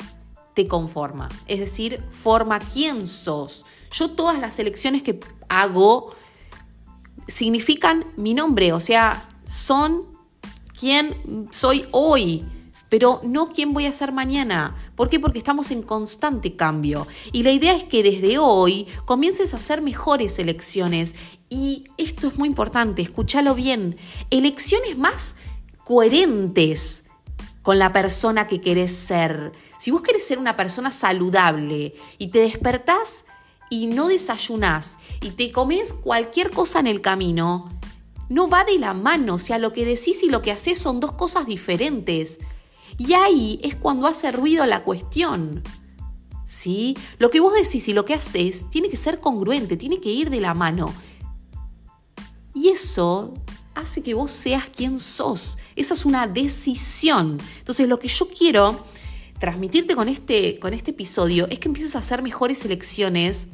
te 0.53 0.67
conforma, 0.67 1.29
es 1.48 1.60
decir, 1.60 2.03
forma 2.12 2.60
quién 2.60 3.08
sos. 3.08 3.65
Yo 3.91 4.12
todas 4.12 4.38
las 4.39 4.60
elecciones 4.60 5.01
que 5.01 5.20
hago 5.50 6.13
significan 7.27 8.05
mi 8.17 8.34
nombre, 8.36 8.72
o 8.74 8.79
sea, 8.79 9.27
son 9.46 10.05
quién 10.77 11.48
soy 11.51 11.86
hoy 11.91 12.46
pero 12.91 13.21
no 13.24 13.48
quién 13.48 13.71
voy 13.71 13.86
a 13.86 13.93
ser 13.93 14.12
mañana. 14.12 14.75
¿Por 14.98 15.10
qué? 15.10 15.17
Porque 15.17 15.38
estamos 15.39 15.71
en 15.71 15.81
constante 15.81 16.57
cambio. 16.57 17.07
Y 17.31 17.43
la 17.43 17.51
idea 17.51 17.74
es 17.74 17.86
que 17.86 18.03
desde 18.03 18.38
hoy 18.38 18.86
comiences 19.05 19.53
a 19.53 19.57
hacer 19.57 19.81
mejores 19.81 20.38
elecciones. 20.39 21.15
Y 21.48 21.86
esto 21.95 22.27
es 22.27 22.38
muy 22.38 22.50
importante, 22.50 23.01
escúchalo 23.01 23.55
bien, 23.55 23.95
elecciones 24.29 24.98
más 24.98 25.38
coherentes 25.86 27.05
con 27.62 27.79
la 27.79 27.93
persona 27.93 28.48
que 28.48 28.60
querés 28.60 28.91
ser. 28.91 29.53
Si 29.79 29.89
vos 29.89 30.01
querés 30.01 30.27
ser 30.27 30.38
una 30.38 30.57
persona 30.57 30.91
saludable 30.91 31.95
y 32.17 32.27
te 32.27 32.39
despertás 32.39 33.24
y 33.69 33.88
no 33.88 34.10
desayunás 34.10 34.98
y 35.21 35.29
te 35.31 35.53
comes 35.53 35.93
cualquier 35.93 36.51
cosa 36.51 36.81
en 36.81 36.88
el 36.88 37.00
camino, 37.00 37.69
no 38.27 38.50
va 38.50 38.65
de 38.65 38.77
la 38.79 38.93
mano, 38.93 39.36
o 39.36 39.39
sea, 39.39 39.60
lo 39.60 39.71
que 39.71 39.86
decís 39.86 40.24
y 40.24 40.29
lo 40.29 40.41
que 40.41 40.51
haces 40.51 40.77
son 40.77 41.00
dos 41.00 41.13
cosas 41.13 41.45
diferentes. 41.45 42.39
Y 43.01 43.15
ahí 43.15 43.60
es 43.63 43.74
cuando 43.74 44.05
hace 44.05 44.31
ruido 44.31 44.63
la 44.67 44.84
cuestión. 44.84 45.63
¿Sí? 46.46 46.96
Lo 47.17 47.31
que 47.31 47.39
vos 47.39 47.51
decís 47.51 47.88
y 47.88 47.93
lo 47.93 48.05
que 48.05 48.13
haces 48.13 48.70
tiene 48.70 48.89
que 48.89 48.96
ser 48.96 49.20
congruente, 49.20 49.75
tiene 49.75 50.00
que 50.00 50.12
ir 50.12 50.29
de 50.29 50.39
la 50.39 50.53
mano. 50.53 50.93
Y 52.53 52.70
eso 52.70 53.34
hace 53.74 54.03
que 54.03 54.13
vos 54.13 54.29
seas 54.29 54.70
quien 54.70 55.00
sos. 55.00 55.58
Esa 55.75 55.96
es 55.96 56.05
una 56.05 56.27
decisión. 56.27 57.39
Entonces, 57.58 57.89
lo 57.89 57.98
que 57.98 58.08
yo 58.08 58.27
quiero 58.27 58.86
transmitirte 59.39 59.96
con 59.96 60.08
este, 60.08 60.60
con 60.60 60.75
este 60.75 60.91
episodio 60.91 61.48
es 61.50 61.58
que 61.58 61.70
empieces 61.70 61.96
a 61.96 62.00
hacer 62.00 62.22
mejores 62.22 62.63
elecciones 62.65 63.48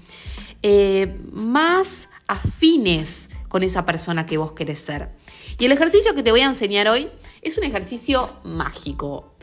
eh, 0.61 1.17
más 1.31 2.09
afines 2.27 3.29
con 3.47 3.63
esa 3.63 3.85
persona 3.85 4.25
que 4.25 4.37
vos 4.37 4.51
querés 4.51 4.79
ser. 4.79 5.15
Y 5.57 5.63
el 5.63 5.71
ejercicio 5.71 6.13
que 6.13 6.21
te 6.21 6.31
voy 6.31 6.41
a 6.41 6.47
enseñar 6.47 6.89
hoy 6.89 7.07
es 7.41 7.57
un 7.57 7.63
ejercicio 7.63 8.29
mágico. 8.43 9.36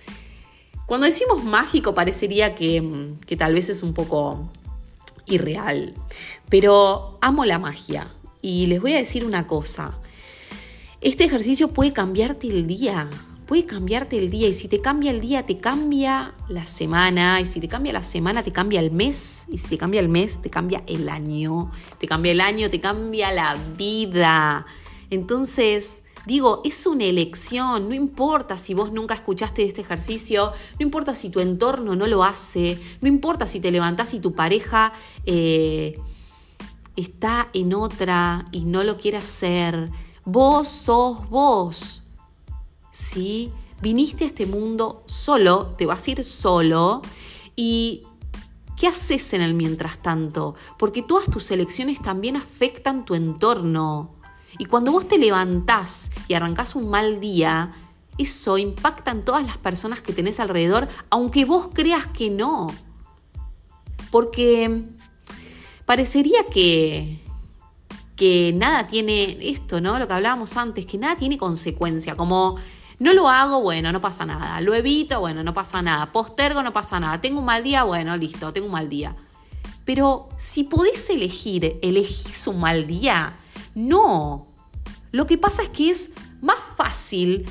Cuando 0.86 1.06
decimos 1.06 1.42
mágico 1.44 1.94
parecería 1.94 2.54
que, 2.54 3.14
que 3.26 3.36
tal 3.36 3.54
vez 3.54 3.68
es 3.70 3.82
un 3.82 3.94
poco 3.94 4.48
irreal, 5.26 5.94
pero 6.48 7.18
amo 7.20 7.44
la 7.44 7.58
magia. 7.58 8.08
Y 8.42 8.66
les 8.66 8.80
voy 8.80 8.92
a 8.92 8.98
decir 8.98 9.24
una 9.24 9.46
cosa. 9.46 9.98
Este 11.00 11.24
ejercicio 11.24 11.68
puede 11.68 11.92
cambiarte 11.92 12.48
el 12.48 12.66
día, 12.66 13.08
puede 13.46 13.64
cambiarte 13.64 14.18
el 14.18 14.28
día. 14.28 14.48
Y 14.48 14.54
si 14.54 14.68
te 14.68 14.80
cambia 14.80 15.10
el 15.10 15.20
día 15.20 15.44
te 15.44 15.58
cambia 15.58 16.34
la 16.48 16.66
semana. 16.66 17.40
Y 17.40 17.46
si 17.46 17.60
te 17.60 17.68
cambia 17.68 17.92
la 17.92 18.02
semana 18.02 18.42
te 18.42 18.52
cambia 18.52 18.80
el 18.80 18.90
mes. 18.90 19.44
Y 19.48 19.58
si 19.58 19.68
te 19.68 19.78
cambia 19.78 20.00
el 20.00 20.08
mes 20.08 20.40
te 20.42 20.50
cambia 20.50 20.82
el 20.86 21.08
año, 21.08 21.70
te 21.98 22.06
cambia 22.06 22.32
el 22.32 22.40
año, 22.40 22.68
te 22.70 22.80
cambia 22.80 23.32
la 23.32 23.56
vida. 23.76 24.66
Entonces, 25.10 26.02
Digo, 26.26 26.62
es 26.64 26.86
una 26.86 27.04
elección, 27.04 27.88
no 27.88 27.94
importa 27.94 28.56
si 28.56 28.72
vos 28.72 28.92
nunca 28.92 29.14
escuchaste 29.14 29.64
este 29.64 29.82
ejercicio, 29.82 30.52
no 30.78 30.84
importa 30.84 31.14
si 31.14 31.28
tu 31.28 31.40
entorno 31.40 31.94
no 31.94 32.06
lo 32.06 32.24
hace, 32.24 32.80
no 33.00 33.08
importa 33.08 33.46
si 33.46 33.60
te 33.60 33.70
levantás 33.70 34.14
y 34.14 34.20
tu 34.20 34.34
pareja 34.34 34.92
eh, 35.26 35.98
está 36.96 37.48
en 37.52 37.74
otra 37.74 38.44
y 38.52 38.64
no 38.64 38.84
lo 38.84 38.96
quiere 38.96 39.18
hacer. 39.18 39.90
Vos 40.24 40.68
sos 40.68 41.28
vos, 41.28 42.02
¿sí? 42.90 43.52
Viniste 43.82 44.24
a 44.24 44.28
este 44.28 44.46
mundo 44.46 45.04
solo, 45.06 45.74
te 45.76 45.84
vas 45.84 46.06
a 46.06 46.10
ir 46.10 46.24
solo 46.24 47.02
y 47.54 48.04
¿Qué 48.76 48.88
haces 48.88 49.32
en 49.34 49.40
el 49.40 49.54
mientras 49.54 50.02
tanto? 50.02 50.56
Porque 50.78 51.02
todas 51.02 51.26
tus 51.26 51.50
elecciones 51.52 52.02
también 52.02 52.36
afectan 52.36 53.04
tu 53.04 53.14
entorno. 53.14 54.16
Y 54.58 54.66
cuando 54.66 54.92
vos 54.92 55.08
te 55.08 55.18
levantás 55.18 56.10
y 56.28 56.34
arrancás 56.34 56.74
un 56.74 56.88
mal 56.90 57.20
día, 57.20 57.72
eso 58.18 58.58
impacta 58.58 59.10
en 59.10 59.24
todas 59.24 59.44
las 59.44 59.58
personas 59.58 60.00
que 60.00 60.12
tenés 60.12 60.38
alrededor, 60.40 60.88
aunque 61.10 61.44
vos 61.44 61.70
creas 61.72 62.06
que 62.06 62.30
no. 62.30 62.68
Porque 64.10 64.84
parecería 65.86 66.46
que, 66.46 67.20
que 68.16 68.52
nada 68.54 68.86
tiene 68.86 69.38
esto, 69.40 69.80
¿no? 69.80 69.98
Lo 69.98 70.06
que 70.06 70.14
hablábamos 70.14 70.56
antes, 70.56 70.86
que 70.86 70.98
nada 70.98 71.16
tiene 71.16 71.38
consecuencia, 71.38 72.16
como 72.16 72.56
No 73.00 73.12
lo 73.12 73.28
hago, 73.28 73.60
bueno, 73.60 73.90
no 73.90 74.00
pasa 74.00 74.24
nada. 74.24 74.60
Lo 74.60 74.72
evito, 74.74 75.18
bueno, 75.18 75.42
no 75.42 75.52
pasa 75.52 75.82
nada. 75.82 76.12
Postergo, 76.12 76.62
no 76.62 76.72
pasa 76.72 77.00
nada. 77.00 77.20
Tengo 77.20 77.40
un 77.40 77.46
mal 77.46 77.64
día, 77.64 77.82
bueno, 77.82 78.16
listo, 78.16 78.52
tengo 78.52 78.66
un 78.66 78.72
mal 78.72 78.88
día. 78.88 79.16
Pero 79.84 80.28
si 80.38 80.64
podés 80.64 81.10
elegir, 81.10 81.78
elegís 81.82 82.46
un 82.46 82.60
mal 82.60 82.86
día. 82.86 83.36
No. 83.74 84.48
Lo 85.12 85.26
que 85.26 85.38
pasa 85.38 85.62
es 85.62 85.68
que 85.68 85.90
es 85.90 86.10
más 86.40 86.58
fácil 86.76 87.46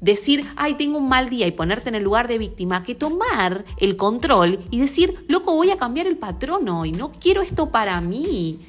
decir, 0.00 0.46
ay, 0.56 0.74
tengo 0.74 0.98
un 0.98 1.08
mal 1.08 1.28
día 1.28 1.46
y 1.46 1.52
ponerte 1.52 1.88
en 1.88 1.96
el 1.96 2.04
lugar 2.04 2.28
de 2.28 2.38
víctima, 2.38 2.82
que 2.82 2.94
tomar 2.94 3.64
el 3.78 3.96
control 3.96 4.60
y 4.70 4.80
decir, 4.80 5.24
loco, 5.28 5.54
voy 5.54 5.70
a 5.70 5.76
cambiar 5.76 6.06
el 6.06 6.16
patrón 6.16 6.68
hoy, 6.68 6.92
no 6.92 7.12
quiero 7.12 7.42
esto 7.42 7.70
para 7.70 8.00
mí. 8.00 8.60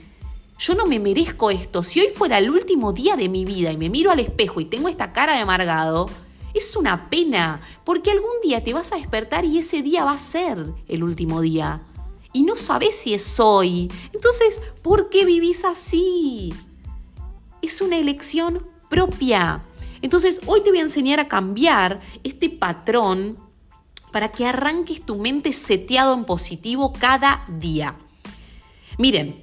Yo 0.58 0.76
no 0.76 0.86
me 0.86 1.00
merezco 1.00 1.52
esto. 1.52 1.84
Si 1.84 2.02
hoy 2.02 2.10
fuera 2.10 2.38
el 2.38 2.50
último 2.50 2.92
día 2.92 3.16
de 3.16 3.30
mi 3.30 3.46
vida 3.46 3.72
y 3.72 3.78
me 3.78 3.90
miro 3.90 4.12
al 4.12 4.20
espejo 4.20 4.60
y 4.60 4.66
tengo 4.66 4.90
esta 4.90 5.14
cara 5.14 5.36
de 5.36 5.40
amargado, 5.40 6.08
es 6.54 6.76
una 6.76 7.10
pena, 7.10 7.62
porque 7.86 8.12
algún 8.12 8.42
día 8.44 8.64
te 8.64 8.74
vas 8.74 8.92
a 8.92 8.98
despertar 8.98 9.46
y 9.46 9.60
ese 9.60 9.82
día 9.82 10.04
va 10.04 10.14
a 10.14 10.18
ser 10.18 10.66
el 10.88 11.04
último 11.04 11.40
día. 11.40 11.82
Y 12.34 12.44
no 12.44 12.56
sabes 12.56 12.96
si 12.96 13.14
es 13.14 13.40
hoy. 13.40 13.92
Entonces, 14.14 14.62
¿por 14.82 15.10
qué 15.10 15.26
vivís 15.26 15.66
así? 15.66 16.54
Es 17.62 17.82
una 17.82 17.98
elección 17.98 18.66
propia. 18.90 19.64
Entonces, 20.02 20.42
hoy 20.46 20.62
te 20.62 20.70
voy 20.70 20.80
a 20.80 20.84
enseñar 20.84 21.20
a 21.20 21.28
cambiar 21.28 22.00
este 22.24 22.50
patrón 22.50 23.38
para 24.12 24.32
que 24.32 24.46
arranques 24.46 25.02
tu 25.06 25.16
mente 25.16 25.54
seteado 25.54 26.14
en 26.14 26.26
positivo 26.26 26.94
cada 26.94 27.46
día. 27.48 27.96
Miren, 28.98 29.40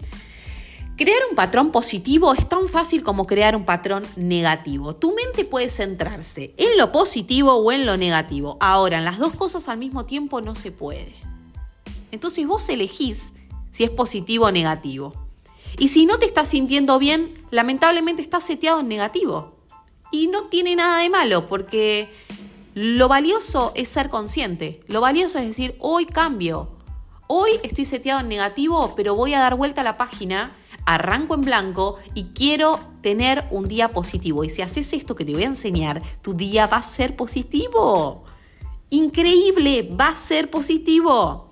crear 0.96 1.20
un 1.28 1.36
patrón 1.36 1.70
positivo 1.70 2.32
es 2.32 2.48
tan 2.48 2.68
fácil 2.68 3.02
como 3.02 3.24
crear 3.24 3.56
un 3.56 3.64
patrón 3.64 4.04
negativo. 4.16 4.96
Tu 4.96 5.14
mente 5.14 5.44
puede 5.44 5.68
centrarse 5.68 6.54
en 6.56 6.78
lo 6.78 6.92
positivo 6.92 7.54
o 7.54 7.72
en 7.72 7.86
lo 7.86 7.96
negativo. 7.96 8.56
Ahora, 8.60 8.98
en 8.98 9.04
las 9.04 9.18
dos 9.18 9.34
cosas 9.34 9.68
al 9.68 9.78
mismo 9.78 10.04
tiempo 10.04 10.40
no 10.40 10.54
se 10.54 10.72
puede. 10.72 11.25
Entonces 12.10 12.46
vos 12.46 12.68
elegís 12.68 13.32
si 13.72 13.84
es 13.84 13.90
positivo 13.90 14.46
o 14.46 14.52
negativo. 14.52 15.12
Y 15.78 15.88
si 15.88 16.06
no 16.06 16.18
te 16.18 16.26
estás 16.26 16.48
sintiendo 16.48 16.98
bien, 16.98 17.34
lamentablemente 17.50 18.22
estás 18.22 18.44
seteado 18.44 18.80
en 18.80 18.88
negativo. 18.88 19.56
Y 20.10 20.28
no 20.28 20.44
tiene 20.44 20.76
nada 20.76 20.98
de 20.98 21.10
malo, 21.10 21.46
porque 21.46 22.08
lo 22.74 23.08
valioso 23.08 23.72
es 23.74 23.88
ser 23.88 24.08
consciente. 24.08 24.80
Lo 24.86 25.00
valioso 25.00 25.38
es 25.38 25.46
decir, 25.46 25.76
hoy 25.80 26.06
cambio. 26.06 26.70
Hoy 27.26 27.50
estoy 27.62 27.84
seteado 27.84 28.20
en 28.20 28.28
negativo, 28.28 28.94
pero 28.96 29.14
voy 29.14 29.34
a 29.34 29.40
dar 29.40 29.56
vuelta 29.56 29.80
a 29.80 29.84
la 29.84 29.96
página, 29.96 30.56
arranco 30.86 31.34
en 31.34 31.40
blanco 31.40 31.98
y 32.14 32.26
quiero 32.34 32.78
tener 33.02 33.46
un 33.50 33.66
día 33.66 33.88
positivo. 33.90 34.44
Y 34.44 34.48
si 34.48 34.62
haces 34.62 34.92
esto 34.92 35.14
que 35.16 35.24
te 35.24 35.32
voy 35.32 35.42
a 35.42 35.46
enseñar, 35.46 36.02
tu 36.22 36.34
día 36.34 36.66
va 36.66 36.78
a 36.78 36.82
ser 36.82 37.16
positivo. 37.16 38.24
Increíble, 38.90 39.82
va 39.82 40.08
a 40.08 40.16
ser 40.16 40.50
positivo. 40.50 41.50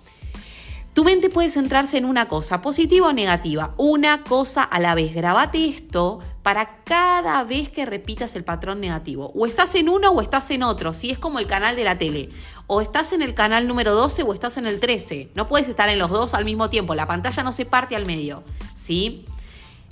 Tu 0.94 1.02
mente 1.02 1.28
puede 1.28 1.50
centrarse 1.50 1.98
en 1.98 2.04
una 2.04 2.28
cosa, 2.28 2.62
positiva 2.62 3.08
o 3.08 3.12
negativa, 3.12 3.74
una 3.78 4.22
cosa 4.22 4.62
a 4.62 4.78
la 4.78 4.94
vez. 4.94 5.12
Grabate 5.12 5.68
esto 5.68 6.20
para 6.44 6.84
cada 6.84 7.42
vez 7.42 7.68
que 7.68 7.84
repitas 7.84 8.36
el 8.36 8.44
patrón 8.44 8.78
negativo. 8.78 9.32
O 9.34 9.44
estás 9.44 9.74
en 9.74 9.88
uno 9.88 10.10
o 10.12 10.22
estás 10.22 10.52
en 10.52 10.62
otro, 10.62 10.94
si 10.94 11.10
es 11.10 11.18
como 11.18 11.40
el 11.40 11.48
canal 11.48 11.74
de 11.74 11.82
la 11.82 11.98
tele. 11.98 12.30
O 12.68 12.80
estás 12.80 13.12
en 13.12 13.22
el 13.22 13.34
canal 13.34 13.66
número 13.66 13.92
12 13.92 14.22
o 14.22 14.32
estás 14.32 14.56
en 14.56 14.68
el 14.68 14.78
13. 14.78 15.30
No 15.34 15.48
puedes 15.48 15.68
estar 15.68 15.88
en 15.88 15.98
los 15.98 16.10
dos 16.10 16.32
al 16.32 16.44
mismo 16.44 16.70
tiempo, 16.70 16.94
la 16.94 17.08
pantalla 17.08 17.42
no 17.42 17.50
se 17.50 17.64
parte 17.64 17.96
al 17.96 18.06
medio, 18.06 18.44
¿sí? 18.74 19.24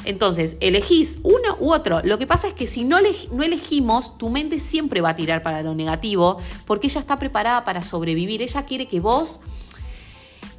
Entonces, 0.04 0.56
elegís 0.61 1.18
uno 1.25 1.56
u 1.59 1.73
otro. 1.73 2.00
Lo 2.04 2.18
que 2.18 2.28
pasa 2.28 2.47
es 2.49 2.54
que 2.54 2.68
si 2.68 2.85
no, 2.85 2.99
no, 3.32 3.42
elegimos, 3.42 4.18
tu 4.18 4.30
mente 4.30 4.61
siempre 4.61 5.00
va 5.00 5.11
a 5.11 5.16
tirar 5.16 5.42
para 5.42 5.62
lo 5.62 5.75
negativo 5.75 6.38
porque 6.64 6.87
ella 6.87 7.00
está 7.00 7.18
preparada 7.18 7.64
para 7.64 7.82
sobrevivir. 7.82 8.42
Ella 8.42 8.64
quiere 8.66 8.87
que 8.87 9.00
vos 9.00 9.40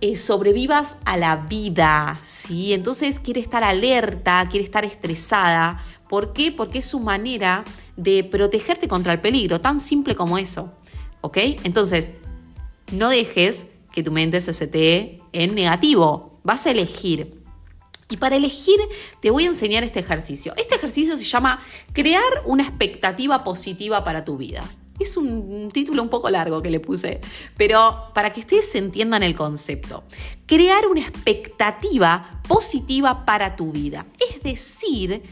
eh, 0.01 0.15
sobrevivas 0.17 0.97
a 1.05 1.17
la 1.17 1.35
vida, 1.35 2.19
¿sí? 2.23 2.73
Entonces 2.73 3.19
quiere 3.19 3.39
estar 3.39 3.63
alerta, 3.63 4.47
quiere 4.49 4.65
estar 4.65 4.85
estresada. 4.85 5.83
¿Por 6.09 6.33
qué? 6.33 6.51
Porque 6.51 6.79
es 6.79 6.85
su 6.85 6.99
manera 6.99 7.63
de 7.95 8.23
protegerte 8.23 8.87
contra 8.87 9.13
el 9.13 9.21
peligro, 9.21 9.61
tan 9.61 9.79
simple 9.79 10.15
como 10.15 10.37
eso, 10.37 10.73
¿ok? 11.21 11.37
Entonces, 11.63 12.11
no 12.91 13.09
dejes 13.09 13.67
que 13.91 14.03
tu 14.03 14.11
mente 14.11 14.41
se 14.41 14.53
setee 14.53 15.21
en 15.31 15.55
negativo, 15.55 16.39
vas 16.43 16.65
a 16.65 16.71
elegir. 16.71 17.41
Y 18.09 18.17
para 18.17 18.35
elegir 18.35 18.79
te 19.21 19.31
voy 19.31 19.45
a 19.45 19.47
enseñar 19.47 19.83
este 19.83 19.99
ejercicio. 19.99 20.53
Este 20.57 20.75
ejercicio 20.75 21.17
se 21.17 21.23
llama 21.23 21.59
crear 21.93 22.21
una 22.45 22.63
expectativa 22.63 23.43
positiva 23.43 24.03
para 24.03 24.25
tu 24.25 24.37
vida. 24.37 24.63
Es 24.99 25.17
un 25.17 25.69
título 25.71 26.03
un 26.03 26.09
poco 26.09 26.29
largo 26.29 26.61
que 26.61 26.69
le 26.69 26.79
puse, 26.79 27.19
pero 27.57 28.11
para 28.13 28.31
que 28.31 28.41
ustedes 28.41 28.73
entiendan 28.75 29.23
el 29.23 29.35
concepto. 29.35 30.03
Crear 30.45 30.87
una 30.87 31.01
expectativa 31.01 32.41
positiva 32.47 33.25
para 33.25 33.55
tu 33.55 33.71
vida. 33.71 34.05
Es 34.29 34.41
decir, 34.43 35.23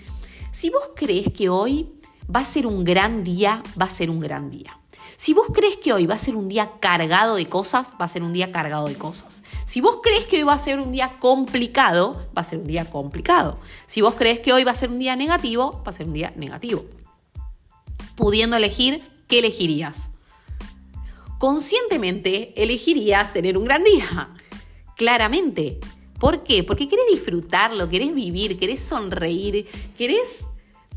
si 0.52 0.70
vos 0.70 0.92
crees 0.96 1.32
que 1.32 1.50
hoy 1.50 1.92
va 2.34 2.42
a 2.42 2.46
ser 2.46 2.66
un 2.66 2.84
gran 2.84 3.24
día, 3.24 3.62
va 3.80 3.86
a 3.86 3.90
ser 3.90 4.10
un 4.10 4.20
gran 4.20 4.50
día. 4.50 4.78
Si 5.18 5.34
vos 5.34 5.48
crees 5.54 5.78
que 5.78 5.94
hoy 5.94 6.08
va 6.08 6.16
a 6.16 6.20
ser 6.20 6.36
un 6.36 6.50
día 6.50 6.72
cargado 6.80 7.36
de 7.36 7.46
cosas, 7.48 7.94
va 8.02 8.06
a 8.06 8.08
ser 8.08 8.24
un 8.24 8.34
día 8.34 8.52
cargado 8.52 8.88
de 8.88 8.96
cosas. 8.96 9.44
Si 9.66 9.80
vos 9.80 10.00
crees 10.02 10.26
que 10.26 10.38
hoy 10.38 10.44
va 10.44 10.54
a 10.54 10.60
ser 10.60 10.80
un 10.80 10.92
día 10.92 11.18
complicado, 11.20 12.26
va 12.36 12.42
a 12.42 12.44
ser 12.44 12.58
un 12.58 12.66
día 12.66 12.90
complicado. 12.90 13.60
Si 13.86 14.02
vos 14.02 14.16
crees 14.16 14.40
que 14.40 14.52
hoy 14.52 14.64
va 14.64 14.72
a 14.72 14.76
ser 14.76 14.90
un 14.90 14.98
día 14.98 15.16
negativo, 15.16 15.84
va 15.86 15.92
a 15.92 15.96
ser 15.96 16.08
un 16.08 16.14
día 16.14 16.34
negativo. 16.36 16.86
Pudiendo 18.16 18.58
elegir 18.58 19.11
¿qué 19.32 19.40
elegirías? 19.40 20.12
Conscientemente 21.40 22.54
elegirías 22.62 23.32
tener 23.32 23.58
un 23.58 23.64
gran 23.64 23.82
día. 23.82 24.30
Claramente. 24.98 25.80
¿Por 26.20 26.44
qué? 26.44 26.66
Porque 26.66 26.90
querés 26.90 27.06
disfrutarlo, 27.10 27.88
querés 27.88 28.14
vivir, 28.14 28.60
querés 28.60 28.82
sonreír, 28.82 29.66
querés 29.98 30.44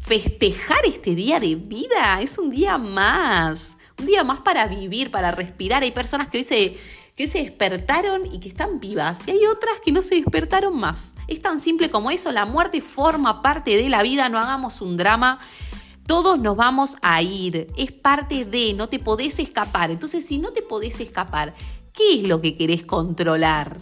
festejar 0.01 0.85
este 0.85 1.15
día 1.15 1.39
de 1.39 1.55
vida. 1.55 2.21
Es 2.21 2.37
un 2.37 2.51
día 2.51 2.77
más. 2.77 3.77
Un 4.01 4.07
día 4.07 4.25
más 4.25 4.41
para 4.41 4.67
vivir, 4.67 5.13
para 5.13 5.31
respirar. 5.31 5.85
Hay 5.85 5.93
personas 5.93 6.27
que 6.27 6.39
hoy 6.39 6.45
se, 6.45 6.77
que 7.17 7.29
se 7.29 7.39
despertaron 7.39 8.27
y 8.27 8.41
que 8.41 8.49
están 8.49 8.81
vivas. 8.81 9.29
Y 9.29 9.31
hay 9.31 9.47
otras 9.47 9.79
que 9.85 9.93
no 9.93 10.03
se 10.03 10.17
despertaron 10.17 10.77
más. 10.77 11.13
Es 11.29 11.41
tan 11.41 11.61
simple 11.63 11.89
como 11.89 12.11
eso. 12.11 12.33
La 12.33 12.47
muerte 12.47 12.81
forma 12.81 13.43
parte 13.43 13.77
de 13.77 13.89
la 13.89 14.03
vida. 14.03 14.29
No 14.29 14.41
hagamos 14.41 14.81
un 14.81 14.97
drama. 14.97 15.39
Todos 16.07 16.39
nos 16.39 16.57
vamos 16.57 16.97
a 17.01 17.23
ir, 17.23 17.69
es 17.77 17.91
parte 17.91 18.45
de, 18.45 18.75
no 18.75 18.89
te 18.89 18.99
podés 18.99 19.39
escapar. 19.39 19.91
Entonces, 19.91 20.27
si 20.27 20.39
no 20.39 20.53
te 20.53 20.61
podés 20.61 21.01
escapar, 21.01 21.55
¿qué 21.93 22.17
es 22.17 22.29
lo 22.29 22.41
que 22.43 22.55
querés 22.57 22.85
controlar? 22.85 23.79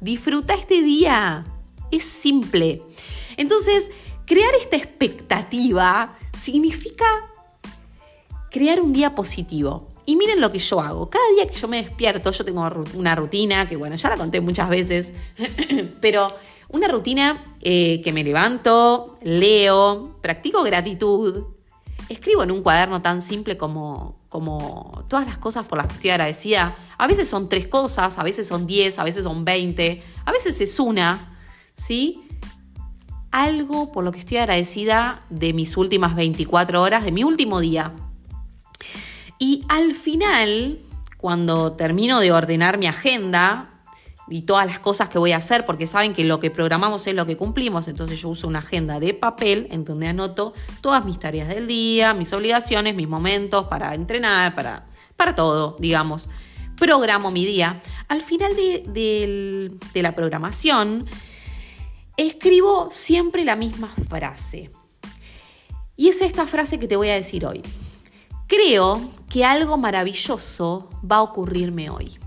Disfruta 0.00 0.54
este 0.54 0.82
día, 0.82 1.46
es 1.90 2.04
simple. 2.04 2.82
Entonces, 3.38 3.90
crear 4.26 4.54
esta 4.54 4.76
expectativa 4.76 6.18
significa 6.38 7.06
crear 8.50 8.80
un 8.80 8.92
día 8.92 9.14
positivo. 9.14 9.88
Y 10.04 10.16
miren 10.16 10.40
lo 10.40 10.50
que 10.50 10.58
yo 10.58 10.80
hago. 10.80 11.08
Cada 11.08 11.24
día 11.34 11.46
que 11.46 11.56
yo 11.56 11.68
me 11.68 11.82
despierto, 11.82 12.30
yo 12.30 12.44
tengo 12.44 12.68
una 12.94 13.14
rutina 13.14 13.68
que, 13.68 13.76
bueno, 13.76 13.96
ya 13.96 14.08
la 14.08 14.16
conté 14.16 14.40
muchas 14.40 14.68
veces, 14.68 15.10
pero 16.00 16.26
una 16.72 16.88
rutina 16.88 17.44
eh, 17.60 18.00
que 18.02 18.12
me 18.12 18.24
levanto, 18.24 19.18
leo, 19.22 20.18
practico 20.22 20.62
gratitud, 20.62 21.44
escribo 22.08 22.42
en 22.42 22.50
un 22.50 22.62
cuaderno 22.62 23.02
tan 23.02 23.22
simple 23.22 23.56
como, 23.56 24.20
como 24.28 25.04
todas 25.08 25.26
las 25.26 25.38
cosas 25.38 25.66
por 25.66 25.78
las 25.78 25.88
que 25.88 25.94
estoy 25.94 26.10
agradecida. 26.10 26.76
A 26.96 27.06
veces 27.06 27.28
son 27.28 27.48
tres 27.48 27.66
cosas, 27.66 28.18
a 28.18 28.22
veces 28.22 28.46
son 28.46 28.66
diez, 28.66 28.98
a 28.98 29.04
veces 29.04 29.24
son 29.24 29.44
veinte, 29.44 30.02
a 30.24 30.32
veces 30.32 30.60
es 30.60 30.78
una, 30.78 31.36
¿sí? 31.76 32.22
Algo 33.32 33.92
por 33.92 34.04
lo 34.04 34.12
que 34.12 34.18
estoy 34.18 34.38
agradecida 34.38 35.22
de 35.30 35.52
mis 35.52 35.76
últimas 35.76 36.14
24 36.14 36.82
horas, 36.82 37.04
de 37.04 37.12
mi 37.12 37.24
último 37.24 37.60
día. 37.60 37.94
Y 39.38 39.64
al 39.68 39.94
final, 39.94 40.78
cuando 41.16 41.72
termino 41.72 42.20
de 42.20 42.32
ordenar 42.32 42.78
mi 42.78 42.86
agenda, 42.86 43.69
y 44.30 44.42
todas 44.42 44.66
las 44.66 44.78
cosas 44.78 45.08
que 45.08 45.18
voy 45.18 45.32
a 45.32 45.38
hacer, 45.38 45.64
porque 45.64 45.86
saben 45.86 46.14
que 46.14 46.24
lo 46.24 46.38
que 46.40 46.50
programamos 46.50 47.06
es 47.06 47.14
lo 47.14 47.26
que 47.26 47.36
cumplimos, 47.36 47.88
entonces 47.88 48.20
yo 48.20 48.28
uso 48.28 48.46
una 48.46 48.60
agenda 48.60 49.00
de 49.00 49.12
papel 49.12 49.66
en 49.70 49.84
donde 49.84 50.06
anoto 50.06 50.54
todas 50.80 51.04
mis 51.04 51.18
tareas 51.18 51.48
del 51.48 51.66
día, 51.66 52.14
mis 52.14 52.32
obligaciones, 52.32 52.94
mis 52.94 53.08
momentos 53.08 53.66
para 53.66 53.94
entrenar, 53.94 54.54
para, 54.54 54.86
para 55.16 55.34
todo, 55.34 55.76
digamos. 55.80 56.28
Programo 56.76 57.30
mi 57.30 57.44
día. 57.44 57.82
Al 58.08 58.22
final 58.22 58.56
de, 58.56 59.70
de 59.92 60.02
la 60.02 60.14
programación, 60.14 61.06
escribo 62.16 62.88
siempre 62.90 63.44
la 63.44 63.56
misma 63.56 63.92
frase. 64.08 64.70
Y 65.96 66.08
es 66.08 66.22
esta 66.22 66.46
frase 66.46 66.78
que 66.78 66.88
te 66.88 66.96
voy 66.96 67.10
a 67.10 67.14
decir 67.14 67.44
hoy. 67.44 67.62
Creo 68.46 69.02
que 69.28 69.44
algo 69.44 69.76
maravilloso 69.76 70.88
va 71.04 71.16
a 71.16 71.22
ocurrirme 71.22 71.90
hoy. 71.90 72.18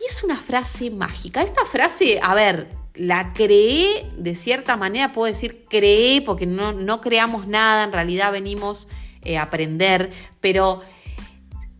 Y 0.00 0.04
es 0.04 0.22
una 0.22 0.36
frase 0.36 0.90
mágica. 0.90 1.42
Esta 1.42 1.64
frase, 1.64 2.20
a 2.22 2.34
ver, 2.34 2.68
la 2.94 3.32
creé 3.32 4.10
de 4.16 4.34
cierta 4.34 4.76
manera, 4.76 5.12
puedo 5.12 5.26
decir 5.26 5.64
creé 5.68 6.20
porque 6.20 6.46
no, 6.46 6.72
no 6.72 7.00
creamos 7.00 7.46
nada, 7.46 7.84
en 7.84 7.92
realidad 7.92 8.32
venimos 8.32 8.88
eh, 9.22 9.38
aprender, 9.38 10.10
pero 10.40 10.82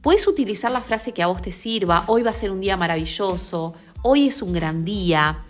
puedes 0.01 0.27
utilizar 0.27 0.71
la 0.71 0.81
frase 0.81 1.13
que 1.13 1.23
a 1.23 1.27
vos 1.27 1.43
te 1.43 1.53
sirva, 1.53 2.05
hoy 2.07 2.23
va 2.23 2.31
a 2.31 2.35
ser 2.35 2.51
un 2.51 2.61
día 2.61 2.77
maravilloso, 2.77 3.75
hoy 4.03 4.29
es 4.29 4.43
un 4.43 4.53
gran 4.53 4.85
día, 4.85 5.45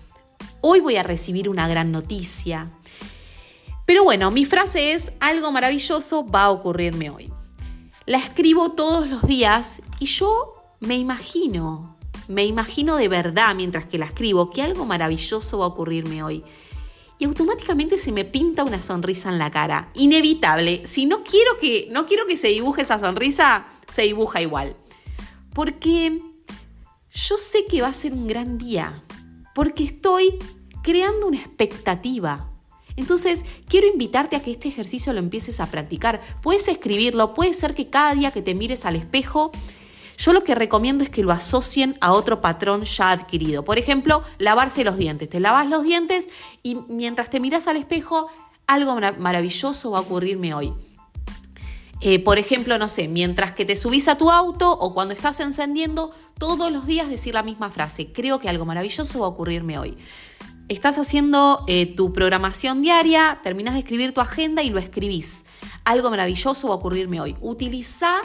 hoy 0.61 0.81
voy 0.81 0.97
a 0.97 1.03
recibir 1.03 1.49
una 1.49 1.69
gran 1.69 1.93
noticia. 1.93 2.71
Pero 3.85 4.05
bueno, 4.05 4.31
mi 4.31 4.45
frase 4.45 4.93
es, 4.93 5.13
algo 5.21 5.51
maravilloso 5.53 6.27
va 6.27 6.45
a 6.45 6.51
ocurrirme 6.51 7.11
hoy. 7.11 7.33
La 8.07 8.19
escribo 8.19 8.73
todos 8.73 9.09
los 9.09 9.27
días 9.27 9.83
y 9.99 10.07
yo 10.07 10.55
me 10.81 10.97
imagino, 10.97 11.98
me 12.29 12.45
imagino 12.45 12.97
de 12.97 13.09
verdad 13.09 13.55
mientras 13.55 13.87
que 13.87 13.99
la 13.99 14.07
escribo 14.07 14.51
que 14.51 14.63
algo 14.63 14.85
maravilloso 14.85 15.59
va 15.59 15.65
a 15.65 15.69
ocurrirme 15.69 16.23
hoy. 16.23 16.45
Y 17.19 17.25
automáticamente 17.25 17.99
se 17.99 18.13
me 18.13 18.25
pinta 18.25 18.63
una 18.63 18.81
sonrisa 18.81 19.29
en 19.29 19.39
la 19.39 19.51
cara. 19.51 19.91
Inevitable. 19.95 20.87
Si 20.87 21.07
no 21.07 21.25
quiero 21.25 21.59
que, 21.59 21.89
no 21.91 22.07
quiero 22.07 22.27
que 22.27 22.37
se 22.37 22.49
dibuje 22.49 22.83
esa 22.83 23.01
sonrisa, 23.01 23.67
se 23.93 24.03
dibuja 24.03 24.41
igual. 24.41 24.77
Porque 25.53 26.21
yo 27.13 27.37
sé 27.37 27.65
que 27.69 27.83
va 27.83 27.89
a 27.89 27.93
ser 27.93 28.13
un 28.13 28.29
gran 28.29 28.57
día. 28.57 29.03
Porque 29.55 29.83
estoy 29.83 30.39
creando 30.83 31.27
una 31.27 31.39
expectativa. 31.39 32.53
Entonces, 32.95 33.45
quiero 33.69 33.89
invitarte 33.89 34.37
a 34.37 34.43
que 34.43 34.53
este 34.53 34.69
ejercicio 34.69 35.13
lo 35.13 35.19
empieces 35.19 35.59
a 35.61 35.71
practicar. 35.71 36.21
Puedes 36.43 36.69
escribirlo, 36.69 37.35
puede 37.35 37.55
ser 37.55 37.75
que 37.75 37.91
cada 37.91 38.15
día 38.15 38.31
que 38.31 38.43
te 38.43 38.55
mires 38.55 38.85
al 38.85 38.97
espejo 38.97 39.51
yo 40.19 40.33
lo 40.33 40.43
que 40.43 40.57
recomiendo 40.57 41.05
es 41.05 41.11
que 41.11 41.23
lo 41.23 41.31
asocien 41.31 41.95
a 42.01 42.13
otro 42.13 42.41
patrón 42.41 42.85
ya 42.85 43.13
adquirido. 43.13 43.63
Por 43.63 43.79
ejemplo, 43.79 44.23
lavarse 44.39 44.83
los 44.83 44.97
dientes. 44.97 45.31
Te 45.31 45.39
lavas 45.39 45.69
los 45.69 45.85
dientes 45.85 46.29
y 46.65 46.79
mientras 46.89 47.31
te 47.31 47.39
miras 47.39 47.69
al 47.69 47.77
espejo, 47.77 48.29
algo 48.67 48.99
maravilloso 49.19 49.93
va 49.93 49.99
a 49.99 50.03
ocurrirme 50.03 50.55
hoy. 50.55 50.75
Eh, 52.01 52.19
por 52.23 52.39
ejemplo, 52.39 52.79
no 52.79 52.89
sé, 52.89 53.07
mientras 53.07 53.53
que 53.53 53.65
te 53.65 53.77
subís 53.77 54.09
a 54.09 54.19
tu 54.19 54.31
auto 54.31 54.73
o 54.73 54.93
cuando 54.93 55.15
estás 55.15 55.39
encendiendo, 55.39 56.13
todos 56.39 56.71
los 56.73 56.87
días 56.87 57.09
decir 57.09 57.35
la 57.35 57.45
misma 57.45 57.71
frase. 57.71 58.13
Creo 58.13 58.41
que 58.41 58.49
algo 58.49 58.65
maravilloso 58.65 59.21
va 59.21 59.27
a 59.27 59.31
ocurrirme 59.31 59.79
hoy. 59.79 59.97
Estás 60.69 60.99
haciendo 60.99 61.65
eh, 61.67 61.95
tu 61.95 62.13
programación 62.13 62.83
diaria, 62.83 63.41
terminas 63.43 63.75
de 63.75 63.81
escribir 63.81 64.13
tu 64.13 64.21
agenda 64.21 64.63
y 64.63 64.71
lo 64.71 64.79
escribís. 64.79 65.45
Algo 65.85 66.11
maravilloso 66.11 66.69
va 66.69 66.75
a 66.75 66.77
ocurrirme 66.77 67.21
hoy. 67.21 67.37
Utiliza 67.41 68.21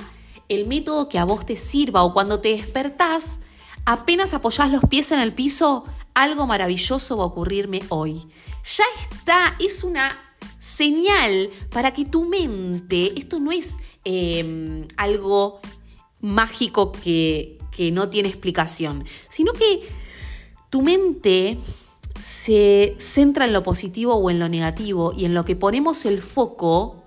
el 0.49 0.67
método 0.67 1.10
que 1.10 1.19
a 1.19 1.25
vos 1.25 1.45
te 1.45 1.58
sirva 1.58 2.03
o 2.03 2.13
cuando 2.13 2.39
te 2.39 2.49
despertás, 2.49 3.39
apenas 3.86 4.34
apoyás 4.34 4.71
los 4.71 4.84
pies 4.86 5.12
en 5.12 5.19
el 5.19 5.34
piso, 5.34 5.86
algo 6.13 6.47
maravilloso 6.47 7.17
va 7.17 7.23
a 7.23 7.27
ocurrirme 7.27 7.82
hoy. 7.89 8.27
Ya 8.63 8.86
está, 9.12 9.56
es 9.60 9.84
una 9.84 10.19
señal 10.60 11.49
para 11.69 11.93
que 11.93 12.06
tu 12.06 12.23
mente, 12.25 13.17
esto 13.17 13.39
no 13.39 13.51
es 13.51 13.77
em, 14.06 14.88
algo 14.97 15.60
mágico 16.21 16.91
que, 16.91 17.58
que 17.71 17.91
no 17.91 18.10
tiene 18.10 18.29
explicación, 18.29 19.06
sino 19.29 19.51
que 19.53 19.88
tu 20.69 20.82
mente 20.82 21.58
se 22.21 22.95
centra 22.99 23.45
en 23.45 23.53
lo 23.53 23.63
positivo 23.63 24.15
o 24.15 24.29
en 24.29 24.39
lo 24.39 24.47
negativo 24.47 25.13
y 25.15 25.25
en 25.25 25.34
lo 25.34 25.43
que 25.43 25.56
ponemos 25.56 26.06
el 26.06 26.21
foco, 26.21 27.03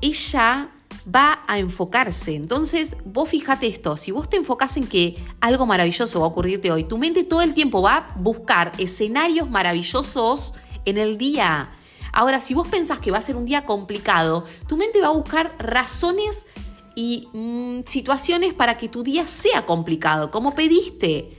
ella 0.00 0.70
va 1.14 1.42
a 1.46 1.58
enfocarse. 1.58 2.34
Entonces, 2.34 2.96
vos 3.04 3.28
fíjate 3.28 3.66
esto, 3.66 3.96
si 3.96 4.10
vos 4.10 4.28
te 4.28 4.36
enfocás 4.36 4.76
en 4.76 4.86
que 4.86 5.16
algo 5.40 5.66
maravilloso 5.66 6.20
va 6.20 6.26
a 6.26 6.28
ocurrirte 6.28 6.70
hoy, 6.70 6.84
tu 6.84 6.98
mente 6.98 7.24
todo 7.24 7.42
el 7.42 7.54
tiempo 7.54 7.82
va 7.82 7.96
a 7.96 8.14
buscar 8.16 8.72
escenarios 8.78 9.48
maravillosos 9.48 10.54
en 10.84 10.98
el 10.98 11.16
día. 11.18 11.70
Ahora, 12.12 12.40
si 12.40 12.54
vos 12.54 12.66
pensás 12.68 12.98
que 12.98 13.10
va 13.10 13.18
a 13.18 13.22
ser 13.22 13.36
un 13.36 13.44
día 13.44 13.64
complicado, 13.64 14.44
tu 14.66 14.76
mente 14.76 15.00
va 15.00 15.08
a 15.08 15.12
buscar 15.12 15.54
razones 15.58 16.46
y 16.94 17.28
mm, 17.32 17.82
situaciones 17.86 18.54
para 18.54 18.76
que 18.76 18.88
tu 18.88 19.02
día 19.02 19.26
sea 19.26 19.66
complicado, 19.66 20.30
como 20.30 20.54
pediste. 20.54 21.36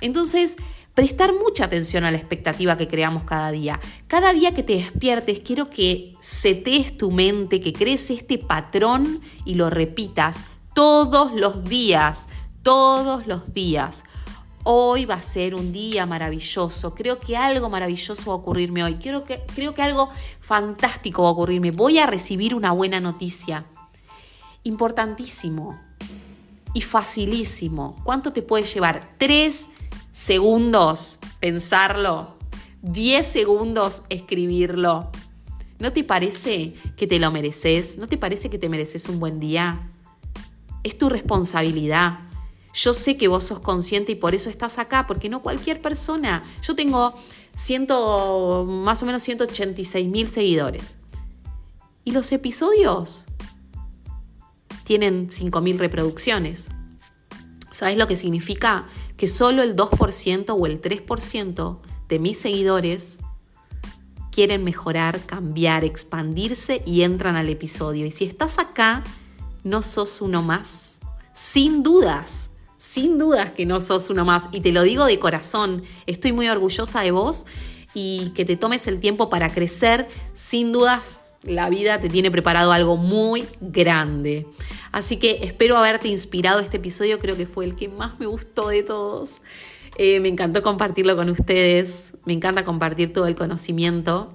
Entonces, 0.00 0.56
prestar 0.94 1.32
mucha 1.34 1.64
atención 1.64 2.04
a 2.04 2.10
la 2.10 2.16
expectativa 2.18 2.76
que 2.76 2.88
creamos 2.88 3.24
cada 3.24 3.50
día. 3.52 3.80
Cada 4.06 4.32
día 4.32 4.54
que 4.54 4.62
te 4.62 4.74
despiertes, 4.74 5.40
quiero 5.40 5.70
que 5.70 6.14
setees 6.20 6.96
tu 6.96 7.10
mente, 7.10 7.60
que 7.60 7.72
crees 7.72 8.10
este 8.10 8.38
patrón 8.38 9.20
y 9.44 9.54
lo 9.54 9.70
repitas 9.70 10.40
todos 10.74 11.32
los 11.32 11.64
días, 11.64 12.28
todos 12.62 13.26
los 13.26 13.52
días. 13.52 14.04
Hoy 14.62 15.06
va 15.06 15.14
a 15.14 15.22
ser 15.22 15.54
un 15.54 15.72
día 15.72 16.04
maravilloso. 16.04 16.94
Creo 16.94 17.18
que 17.18 17.36
algo 17.36 17.70
maravilloso 17.70 18.26
va 18.26 18.32
a 18.34 18.36
ocurrirme 18.36 18.84
hoy. 18.84 18.96
Creo 18.96 19.24
que, 19.24 19.42
creo 19.54 19.72
que 19.72 19.82
algo 19.82 20.10
fantástico 20.40 21.22
va 21.22 21.30
a 21.30 21.32
ocurrirme. 21.32 21.70
Voy 21.70 21.98
a 21.98 22.06
recibir 22.06 22.54
una 22.54 22.72
buena 22.72 23.00
noticia. 23.00 23.64
Importantísimo 24.64 25.80
y 26.74 26.82
facilísimo. 26.82 27.96
¿Cuánto 28.04 28.32
te 28.32 28.42
puede 28.42 28.64
llevar? 28.64 29.14
Tres 29.16 29.66
segundos 30.24 31.18
pensarlo, 31.40 32.36
10 32.82 33.26
segundos 33.26 34.02
escribirlo. 34.10 35.10
¿No 35.78 35.92
te 35.92 36.04
parece 36.04 36.74
que 36.96 37.06
te 37.06 37.18
lo 37.18 37.30
mereces? 37.30 37.96
¿No 37.96 38.06
te 38.06 38.18
parece 38.18 38.50
que 38.50 38.58
te 38.58 38.68
mereces 38.68 39.08
un 39.08 39.18
buen 39.18 39.40
día? 39.40 39.90
Es 40.82 40.98
tu 40.98 41.08
responsabilidad. 41.08 42.20
Yo 42.74 42.92
sé 42.92 43.16
que 43.16 43.28
vos 43.28 43.44
sos 43.44 43.60
consciente 43.60 44.12
y 44.12 44.14
por 44.14 44.34
eso 44.34 44.50
estás 44.50 44.78
acá, 44.78 45.06
porque 45.06 45.30
no 45.30 45.42
cualquier 45.42 45.80
persona. 45.80 46.44
Yo 46.62 46.74
tengo 46.74 47.14
ciento, 47.54 48.66
más 48.68 49.02
o 49.02 49.06
menos 49.06 49.22
186 49.22 50.06
mil 50.06 50.28
seguidores. 50.28 50.98
Y 52.04 52.12
los 52.12 52.30
episodios 52.32 53.24
tienen 54.84 55.30
5 55.30 55.60
mil 55.62 55.78
reproducciones. 55.78 56.68
¿Sabes 57.70 57.96
lo 57.96 58.06
que 58.06 58.16
significa? 58.16 58.86
Que 59.20 59.28
solo 59.28 59.62
el 59.62 59.76
2% 59.76 60.56
o 60.58 60.66
el 60.66 60.80
3% 60.80 61.78
de 62.08 62.18
mis 62.18 62.38
seguidores 62.38 63.18
quieren 64.32 64.64
mejorar, 64.64 65.20
cambiar, 65.26 65.84
expandirse 65.84 66.82
y 66.86 67.02
entran 67.02 67.36
al 67.36 67.50
episodio. 67.50 68.06
Y 68.06 68.10
si 68.10 68.24
estás 68.24 68.58
acá, 68.58 69.04
no 69.62 69.82
sos 69.82 70.22
uno 70.22 70.40
más. 70.40 70.96
Sin 71.34 71.82
dudas, 71.82 72.48
sin 72.78 73.18
dudas 73.18 73.50
que 73.50 73.66
no 73.66 73.80
sos 73.80 74.08
uno 74.08 74.24
más. 74.24 74.44
Y 74.52 74.62
te 74.62 74.72
lo 74.72 74.84
digo 74.84 75.04
de 75.04 75.18
corazón, 75.18 75.82
estoy 76.06 76.32
muy 76.32 76.48
orgullosa 76.48 77.02
de 77.02 77.10
vos 77.10 77.44
y 77.92 78.30
que 78.30 78.46
te 78.46 78.56
tomes 78.56 78.86
el 78.86 79.00
tiempo 79.00 79.28
para 79.28 79.52
crecer. 79.52 80.08
Sin 80.32 80.72
dudas, 80.72 81.29
la 81.42 81.70
vida 81.70 82.00
te 82.00 82.08
tiene 82.08 82.30
preparado 82.30 82.72
algo 82.72 82.96
muy 82.96 83.46
grande. 83.60 84.46
Así 84.92 85.16
que 85.16 85.40
espero 85.42 85.76
haberte 85.76 86.08
inspirado 86.08 86.60
este 86.60 86.76
episodio, 86.76 87.18
creo 87.18 87.36
que 87.36 87.46
fue 87.46 87.64
el 87.64 87.76
que 87.76 87.88
más 87.88 88.18
me 88.18 88.26
gustó 88.26 88.68
de 88.68 88.82
todos. 88.82 89.40
Eh, 89.96 90.20
me 90.20 90.28
encantó 90.28 90.62
compartirlo 90.62 91.16
con 91.16 91.28
ustedes, 91.30 92.14
me 92.24 92.32
encanta 92.32 92.64
compartir 92.64 93.12
todo 93.12 93.26
el 93.26 93.36
conocimiento 93.36 94.32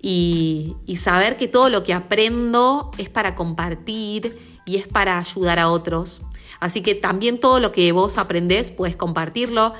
y, 0.00 0.76
saber 0.96 1.36
que 1.36 1.48
todo 1.48 1.68
lo 1.68 1.82
que 1.82 1.92
aprendo 1.92 2.90
es 2.98 3.08
para 3.08 3.34
compartir 3.34 4.38
y 4.64 4.76
es 4.76 4.86
para 4.86 5.18
ayudar 5.18 5.58
a 5.58 5.68
otros. 5.68 6.22
Así 6.60 6.82
que 6.82 6.94
también 6.94 7.38
todo 7.38 7.60
lo 7.60 7.72
que 7.72 7.90
vos 7.92 8.18
aprendés 8.18 8.70
puedes 8.70 8.96
compartirlo. 8.96 9.74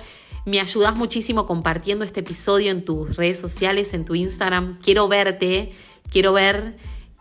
Me 0.44 0.60
ayudas 0.60 0.96
muchísimo 0.96 1.44
compartiendo 1.46 2.04
este 2.04 2.20
episodio 2.20 2.70
en 2.70 2.84
tus 2.84 3.16
redes 3.16 3.38
sociales, 3.38 3.92
en 3.94 4.04
tu 4.04 4.14
Instagram. 4.14 4.78
Quiero 4.80 5.08
verte 5.08 5.72
Quiero 6.10 6.32
ver 6.32 6.76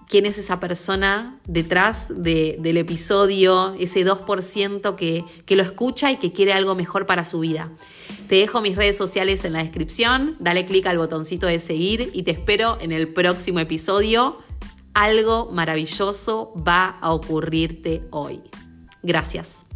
quién 0.08 0.26
es 0.26 0.38
esa 0.38 0.60
persona 0.60 1.40
detrás 1.46 2.08
del 2.10 2.78
episodio, 2.78 3.76
ese 3.80 4.06
2% 4.06 4.96
que, 4.96 5.26
que 5.46 5.56
lo 5.56 5.64
escucha 5.64 6.12
y 6.12 6.18
que 6.18 6.32
quiere 6.32 6.54
algo 6.54 6.76
mejor 6.76 7.06
para 7.06 7.26
su 7.26 7.42
vida. 7.42 7.72
Te 8.28 8.36
dejo 8.36 8.62
mis 8.62 8.76
redes 8.76 8.98
sociales 8.98 9.44
en 9.46 9.54
la 9.54 9.64
descripción, 9.64 10.36
dale 10.40 10.66
clic 10.66 10.86
al 10.88 10.98
botoncito 10.98 11.48
de 11.48 11.60
seguir 11.60 12.10
y 12.14 12.24
te 12.24 12.32
espero 12.32 12.78
en 12.82 12.92
el 12.92 13.14
próximo 13.14 13.60
episodio. 13.60 14.40
Algo 14.94 15.52
maravilloso 15.52 16.54
va 16.56 16.98
a 17.02 17.14
ocurrirte 17.14 18.04
hoy. 18.12 18.42
Gracias. 19.04 19.67